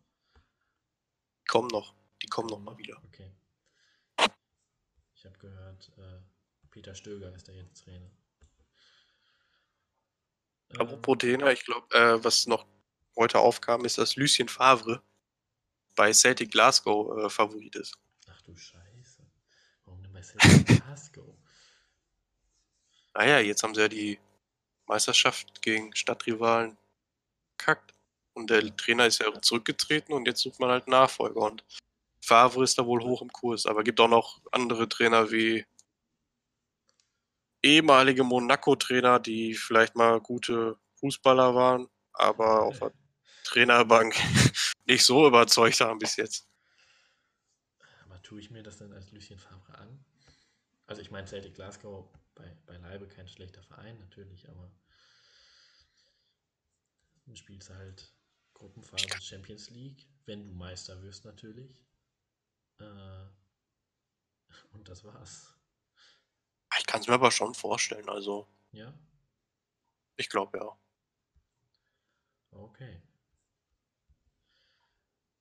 Kommen 1.56 1.68
noch, 1.68 1.94
die 2.20 2.26
kommen 2.26 2.50
noch 2.50 2.58
mal 2.58 2.76
wieder. 2.76 3.02
Okay. 3.04 3.32
Ich 5.14 5.24
habe 5.24 5.38
gehört, 5.38 5.90
äh, 5.96 6.20
Peter 6.70 6.94
Stöger 6.94 7.34
ist 7.34 7.48
da 7.48 7.52
jetzt 7.52 7.82
Trainer. 7.82 8.10
Ähm, 10.68 10.80
Apropos 10.80 11.16
Trainer, 11.16 11.50
ich 11.52 11.64
glaube, 11.64 11.86
äh, 11.94 12.22
was 12.22 12.46
noch 12.46 12.66
heute 13.16 13.38
aufkam, 13.38 13.86
ist, 13.86 13.96
dass 13.96 14.16
Lucien 14.16 14.50
Favre 14.50 15.02
bei 15.94 16.12
Celtic 16.12 16.50
Glasgow 16.50 17.24
äh, 17.24 17.30
Favorit 17.30 17.74
ist. 17.76 17.98
Ach 18.28 18.42
du 18.42 18.54
Scheiße. 18.54 19.26
Warum 19.86 20.02
denn 20.02 20.12
bei 20.12 20.20
Celtic 20.20 20.66
Glasgow? 20.84 21.38
Naja, 23.14 23.38
jetzt 23.38 23.62
haben 23.62 23.74
sie 23.74 23.80
ja 23.80 23.88
die 23.88 24.20
Meisterschaft 24.84 25.62
gegen 25.62 25.96
Stadtrivalen 25.96 26.76
kackt. 27.56 27.95
Und 28.36 28.50
der 28.50 28.76
Trainer 28.76 29.06
ist 29.06 29.20
ja 29.20 29.40
zurückgetreten 29.40 30.12
und 30.12 30.26
jetzt 30.26 30.42
sucht 30.42 30.60
man 30.60 30.70
halt 30.70 30.88
Nachfolger. 30.88 31.40
Und 31.40 31.64
Favre 32.20 32.64
ist 32.64 32.78
da 32.78 32.84
wohl 32.84 33.02
hoch 33.02 33.22
im 33.22 33.32
Kurs. 33.32 33.64
Aber 33.64 33.82
gibt 33.82 33.98
auch 33.98 34.08
noch 34.08 34.42
andere 34.52 34.88
Trainer 34.88 35.30
wie 35.30 35.64
ehemalige 37.62 38.24
Monaco-Trainer, 38.24 39.20
die 39.20 39.54
vielleicht 39.54 39.96
mal 39.96 40.20
gute 40.20 40.78
Fußballer 41.00 41.54
waren, 41.54 41.88
aber 42.12 42.62
auf 42.62 42.78
der 42.78 42.92
Trainerbank 43.44 44.14
nicht 44.84 45.04
so 45.04 45.26
überzeugt 45.26 45.80
haben 45.80 45.98
bis 45.98 46.16
jetzt. 46.16 46.46
Aber 48.04 48.20
tue 48.22 48.40
ich 48.40 48.50
mir 48.50 48.62
das 48.62 48.76
denn 48.76 48.92
als 48.92 49.10
Lucien 49.12 49.38
Favre 49.38 49.78
an? 49.78 50.04
Also 50.86 51.00
ich 51.00 51.10
meine, 51.10 51.26
Celtic 51.26 51.54
Glasgow 51.54 52.06
bei, 52.34 52.54
beileibe 52.66 53.08
kein 53.08 53.28
schlechter 53.28 53.62
Verein 53.62 53.98
natürlich, 53.98 54.46
aber 54.48 54.70
du 57.24 57.34
spielst 57.34 57.70
halt 57.70 58.12
Gruppenphase 58.56 59.20
Champions 59.20 59.68
League, 59.70 60.06
wenn 60.24 60.46
du 60.46 60.52
Meister 60.54 61.00
wirst 61.02 61.26
natürlich. 61.26 61.70
Äh, 62.78 63.26
und 64.72 64.88
das 64.88 65.04
war's. 65.04 65.54
Ich 66.78 66.86
kann 66.86 67.00
es 67.00 67.06
mir 67.06 67.14
aber 67.14 67.30
schon 67.30 67.54
vorstellen. 67.54 68.08
Also, 68.08 68.48
Ja? 68.72 68.92
ich 70.16 70.28
glaube 70.28 70.58
ja. 70.58 70.78
Okay. 72.50 73.02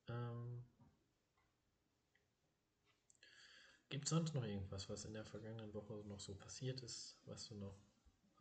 Ähm, 0.09 0.65
Gibt 3.89 4.05
es 4.05 4.09
sonst 4.09 4.33
noch 4.33 4.43
irgendwas, 4.43 4.89
was 4.89 5.05
in 5.05 5.13
der 5.13 5.25
vergangenen 5.25 5.73
Woche 5.73 5.93
noch 6.05 6.19
so 6.19 6.35
passiert 6.35 6.81
ist, 6.81 7.17
was 7.25 7.47
du 7.47 7.55
noch 7.55 7.77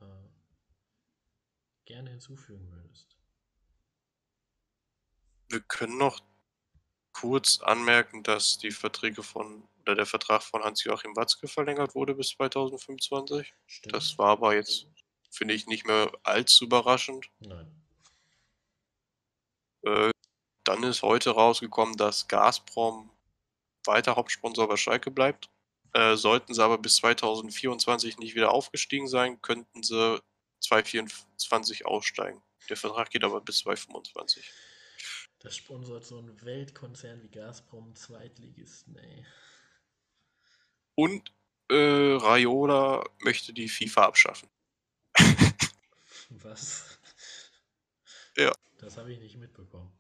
äh, 0.01 0.29
gerne 1.85 2.11
hinzufügen 2.11 2.71
würdest? 2.73 3.17
Wir 5.55 5.61
können 5.61 5.99
noch 5.99 6.21
kurz 7.13 7.61
anmerken, 7.61 8.25
dass 8.25 8.59
die 8.59 8.73
Verträge 8.73 9.23
von 9.23 9.69
oder 9.83 9.95
der 9.95 10.07
Vertrag 10.07 10.43
von 10.43 10.65
Hans-Joachim 10.65 11.15
Watzke 11.15 11.47
verlängert 11.47 11.95
wurde 11.95 12.17
bis 12.17 12.31
2025. 12.31 13.55
Stimmt? 13.69 13.95
Das 13.95 14.19
war 14.19 14.31
aber 14.31 14.57
jetzt, 14.57 14.89
finde 15.31 15.55
ich, 15.55 15.69
nicht 15.69 15.87
mehr 15.87 16.11
allzu 16.25 16.65
überraschend. 16.65 17.31
Nein. 17.39 17.71
Äh, 19.83 20.11
dann 20.65 20.83
ist 20.83 21.03
heute 21.03 21.31
rausgekommen, 21.31 21.97
dass 21.97 22.27
Gazprom 22.27 23.11
weiter 23.85 24.17
Hauptsponsor 24.17 24.67
bei 24.67 24.77
Schalke 24.77 25.13
bleibt. 25.13 25.51
Äh, 25.93 26.17
sollten 26.17 26.53
sie 26.53 26.65
aber 26.65 26.79
bis 26.79 26.97
2024 26.97 28.19
nicht 28.19 28.35
wieder 28.35 28.51
aufgestiegen 28.51 29.07
sein, 29.07 29.41
könnten 29.41 29.85
sie 29.85 30.21
2024 30.65 31.87
aussteigen. 31.87 32.43
Der 32.69 32.77
Vertrag 32.77 33.11
geht 33.11 33.23
aber 33.23 33.41
bis 33.41 33.59
2025. 33.59 34.51
Das 35.45 35.55
sponsort 35.57 36.05
so 36.07 36.19
ein 36.19 36.43
Weltkonzern 36.43 37.23
wie 37.23 37.29
Gazprom 37.29 37.95
Zweitligisten, 37.95 38.97
ey. 38.97 39.27
Und 40.95 41.35
äh, 41.71 42.15
Raiola 42.17 43.05
möchte 43.21 43.53
die 43.53 43.69
FIFA 43.69 44.07
abschaffen. 44.07 44.49
Was? 46.31 46.99
Ja. 48.39 48.53
Das 48.79 48.97
habe 48.97 49.13
ich 49.13 49.19
nicht 49.21 49.37
mitbekommen. 49.37 49.93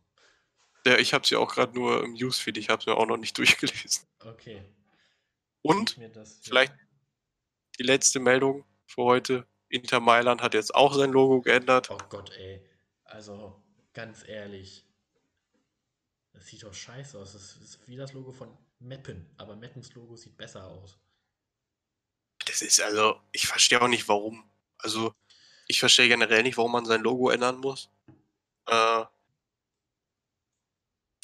Ja, 0.87 0.97
ich 0.99 1.13
habe 1.13 1.27
sie 1.27 1.37
auch 1.37 1.53
gerade 1.55 1.75
nur 1.75 2.03
im 2.03 2.15
Newsfeed, 2.15 2.57
ich 2.57 2.71
habe 2.71 2.81
es 2.81 2.87
mir 2.87 2.97
auch 2.97 3.07
noch 3.07 3.19
nicht 3.19 3.37
durchgelesen. 3.39 4.07
Okay. 4.21 4.65
Und 5.61 5.99
das, 6.15 6.41
vielleicht- 6.43 6.75
die 7.79 7.83
letzte 7.83 8.19
Meldung 8.19 8.65
für 8.87 9.03
heute. 9.03 9.47
Inter 9.69 10.01
Mailand 10.01 10.41
hat 10.41 10.55
jetzt 10.55 10.75
auch 10.75 10.95
sein 10.95 11.11
Logo 11.11 11.43
geändert. 11.43 11.91
Oh 11.91 11.99
Gott, 12.09 12.31
ey. 12.31 12.65
Also, 13.05 13.63
ganz 13.93 14.27
ehrlich. 14.27 14.87
Das 16.35 16.47
sieht 16.47 16.63
doch 16.63 16.75
scheiße 16.75 17.19
aus. 17.19 17.33
Das 17.33 17.57
ist 17.57 17.79
wie 17.89 17.97
das 17.97 18.13
Logo 18.13 18.33
von 18.33 18.55
Meppen. 18.81 19.31
Aber 19.39 19.57
Meppens 19.57 19.95
Logo 19.95 20.17
sieht 20.17 20.37
besser 20.37 20.67
aus. 20.67 20.99
Das 22.45 22.61
ist 22.61 22.81
also, 22.83 23.21
ich 23.33 23.47
verstehe 23.47 23.81
auch 23.81 23.89
nicht 23.89 24.07
warum. 24.09 24.45
Also, 24.79 25.15
ich 25.67 25.81
verstehe 25.81 26.09
generell 26.09 26.43
nicht, 26.43 26.59
warum 26.59 26.73
man 26.73 26.85
sein 26.85 27.01
Logo 27.01 27.31
ändern 27.31 27.59
muss. 27.59 27.89
Äh, 28.67 29.05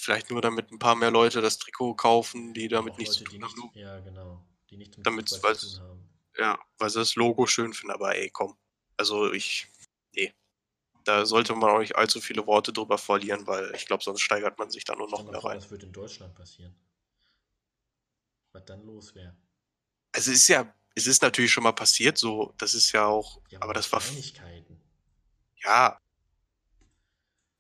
vielleicht 0.00 0.30
nur 0.30 0.40
damit 0.40 0.70
ein 0.70 0.78
paar 0.78 0.94
mehr 0.96 1.10
Leute 1.10 1.42
das 1.42 1.58
Trikot 1.58 1.94
kaufen, 1.96 2.54
die 2.54 2.68
damit 2.68 2.96
nichts 2.96 3.18
Leute, 3.18 3.24
zu 3.24 3.30
tun 3.36 3.44
haben. 3.44 3.60
nicht, 3.60 3.76
Ja, 3.76 4.00
genau. 4.00 4.42
Die 4.70 4.76
nichts 4.78 4.96
mit 4.96 5.06
Damit- 5.06 5.28
Fußball 5.28 5.56
zu 5.56 5.70
tun 5.76 5.80
haben. 5.80 6.08
Ja, 6.38 6.58
weil 6.78 6.88
sie 6.88 7.00
das 7.00 7.16
Logo 7.16 7.46
schön 7.46 7.74
finden, 7.74 7.92
aber 7.92 8.16
ey, 8.16 8.30
komm. 8.30 8.56
Also 8.96 9.32
ich, 9.32 9.66
nee. 10.14 10.32
Da 11.04 11.24
sollte 11.26 11.54
man 11.54 11.70
auch 11.70 11.78
nicht 11.78 11.96
allzu 11.96 12.20
viele 12.20 12.46
Worte 12.46 12.72
drüber 12.72 12.98
verlieren, 12.98 13.46
weil 13.46 13.72
ich 13.74 13.86
glaube, 13.86 14.02
sonst 14.02 14.20
steigert 14.20 14.58
man 14.58 14.70
sich 14.70 14.84
da 14.84 14.94
nur 14.94 15.08
noch 15.08 15.24
mehr 15.24 15.42
rein. 15.42 15.58
das 15.58 15.70
wird 15.70 15.82
in 15.82 15.92
Deutschland 15.92 16.34
passieren. 16.34 16.74
Was 18.52 18.64
dann 18.64 18.84
los 18.84 19.14
wäre. 19.14 19.36
Also 20.12 20.32
es 20.32 20.38
ist 20.38 20.48
ja, 20.48 20.74
es 20.94 21.06
ist 21.06 21.22
natürlich 21.22 21.52
schon 21.52 21.62
mal 21.62 21.72
passiert, 21.72 22.18
so, 22.18 22.52
das 22.58 22.74
ist 22.74 22.92
ja 22.92 23.06
auch, 23.06 23.40
Ja, 23.50 23.62
aber 23.62 23.74
das 23.74 23.90
war, 23.92 24.02
ja. 25.62 26.00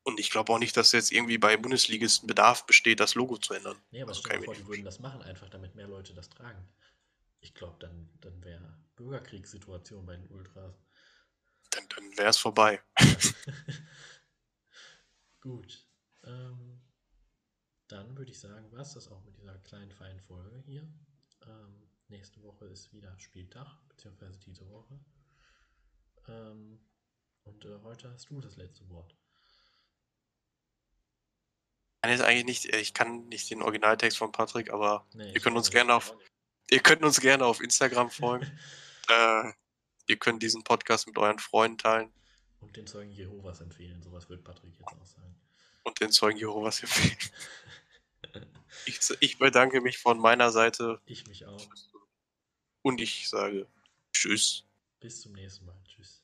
Und 0.02 0.18
ich 0.18 0.30
glaube 0.30 0.52
auch 0.52 0.58
nicht, 0.58 0.76
dass 0.76 0.92
jetzt 0.92 1.12
irgendwie 1.12 1.38
bei 1.38 1.56
Bundesligisten 1.56 2.26
Bedarf 2.26 2.66
besteht, 2.66 3.00
das 3.00 3.14
Logo 3.14 3.36
zu 3.36 3.54
ändern. 3.54 3.76
Nee, 3.90 4.02
aber 4.02 4.10
Also 4.10 4.22
stell 4.24 4.38
dir 4.38 4.44
vor, 4.46 4.54
die 4.54 4.66
würden 4.66 4.84
das 4.84 4.98
machen, 4.98 5.22
einfach 5.22 5.48
damit 5.50 5.74
mehr 5.74 5.86
Leute 5.86 6.14
das 6.14 6.28
tragen. 6.28 6.66
Ich 7.40 7.54
glaube, 7.54 7.76
dann, 7.78 8.10
dann 8.20 8.42
wäre 8.42 8.76
Bürgerkriegssituation 8.96 10.04
bei 10.04 10.16
den 10.16 10.28
Ultras. 10.28 10.74
Dann, 11.70 11.88
dann 11.88 12.16
wäre 12.16 12.30
es 12.30 12.38
vorbei. 12.38 12.82
Gut. 15.40 15.88
Ähm, 16.24 16.80
dann 17.88 18.16
würde 18.16 18.30
ich 18.30 18.38
sagen, 18.38 18.70
war 18.72 18.80
es 18.80 18.94
das 18.94 19.08
auch 19.08 19.24
mit 19.24 19.36
dieser 19.38 19.58
kleinen, 19.58 19.90
feinen 19.90 20.20
Folge 20.20 20.58
hier. 20.66 20.88
Ähm, 21.46 21.88
nächste 22.08 22.42
Woche 22.42 22.66
ist 22.66 22.92
wieder 22.92 23.18
Spieltag, 23.18 23.66
beziehungsweise 23.88 24.38
diese 24.38 24.68
Woche. 24.68 25.00
Ähm, 26.28 26.80
und 27.44 27.64
äh, 27.64 27.78
heute 27.82 28.10
hast 28.10 28.30
du 28.30 28.40
das 28.40 28.56
letzte 28.56 28.88
Wort. 28.90 29.16
kann 32.02 32.12
jetzt 32.12 32.22
eigentlich 32.22 32.44
nicht, 32.44 32.74
ich 32.74 32.94
kann 32.94 33.28
nicht 33.28 33.50
den 33.50 33.62
Originaltext 33.62 34.18
von 34.18 34.32
Patrick, 34.32 34.72
aber 34.72 35.06
Nee, 35.14 35.32
ihr 35.32 35.40
könnt 35.40 35.56
uns 35.56 35.70
gerne 35.70 35.94
auf, 35.94 36.14
ihr 36.70 36.80
könnt 36.80 37.02
uns 37.02 37.20
gerne 37.20 37.44
auf 37.44 37.60
Instagram 37.60 38.10
folgen. 38.10 38.46
äh, 39.08 39.52
ihr 40.10 40.18
könnt 40.18 40.42
diesen 40.42 40.64
Podcast 40.64 41.06
mit 41.06 41.16
euren 41.16 41.38
Freunden 41.38 41.78
teilen 41.78 42.12
Und 42.60 42.76
den 42.76 42.86
Zeugen 42.86 43.12
Jehovas 43.12 43.60
empfehlen. 43.60 44.02
Sowas 44.02 44.28
wird 44.28 44.44
Patrick 44.44 44.74
jetzt 44.78 44.88
auch 44.88 45.06
sagen. 45.06 45.34
und 45.84 46.00
den 46.00 46.10
Zeugen 46.10 46.38
Jehovas 46.38 46.82
empfehlen. 46.82 47.16
Ich, 48.86 49.00
ich 49.20 49.38
bedanke 49.38 49.80
mich 49.80 49.98
von 49.98 50.18
meiner 50.18 50.52
Seite 50.52 51.00
Ich 51.06 51.26
mich 51.26 51.46
auch. 51.46 51.66
und 52.82 53.00
ich 53.00 53.28
sage 53.28 53.66
Tschüss. 54.12 54.64
Bis 55.00 55.20
zum 55.22 55.32
nächsten 55.32 55.64
Mal. 55.64 55.76
Tschüss. 55.84 56.19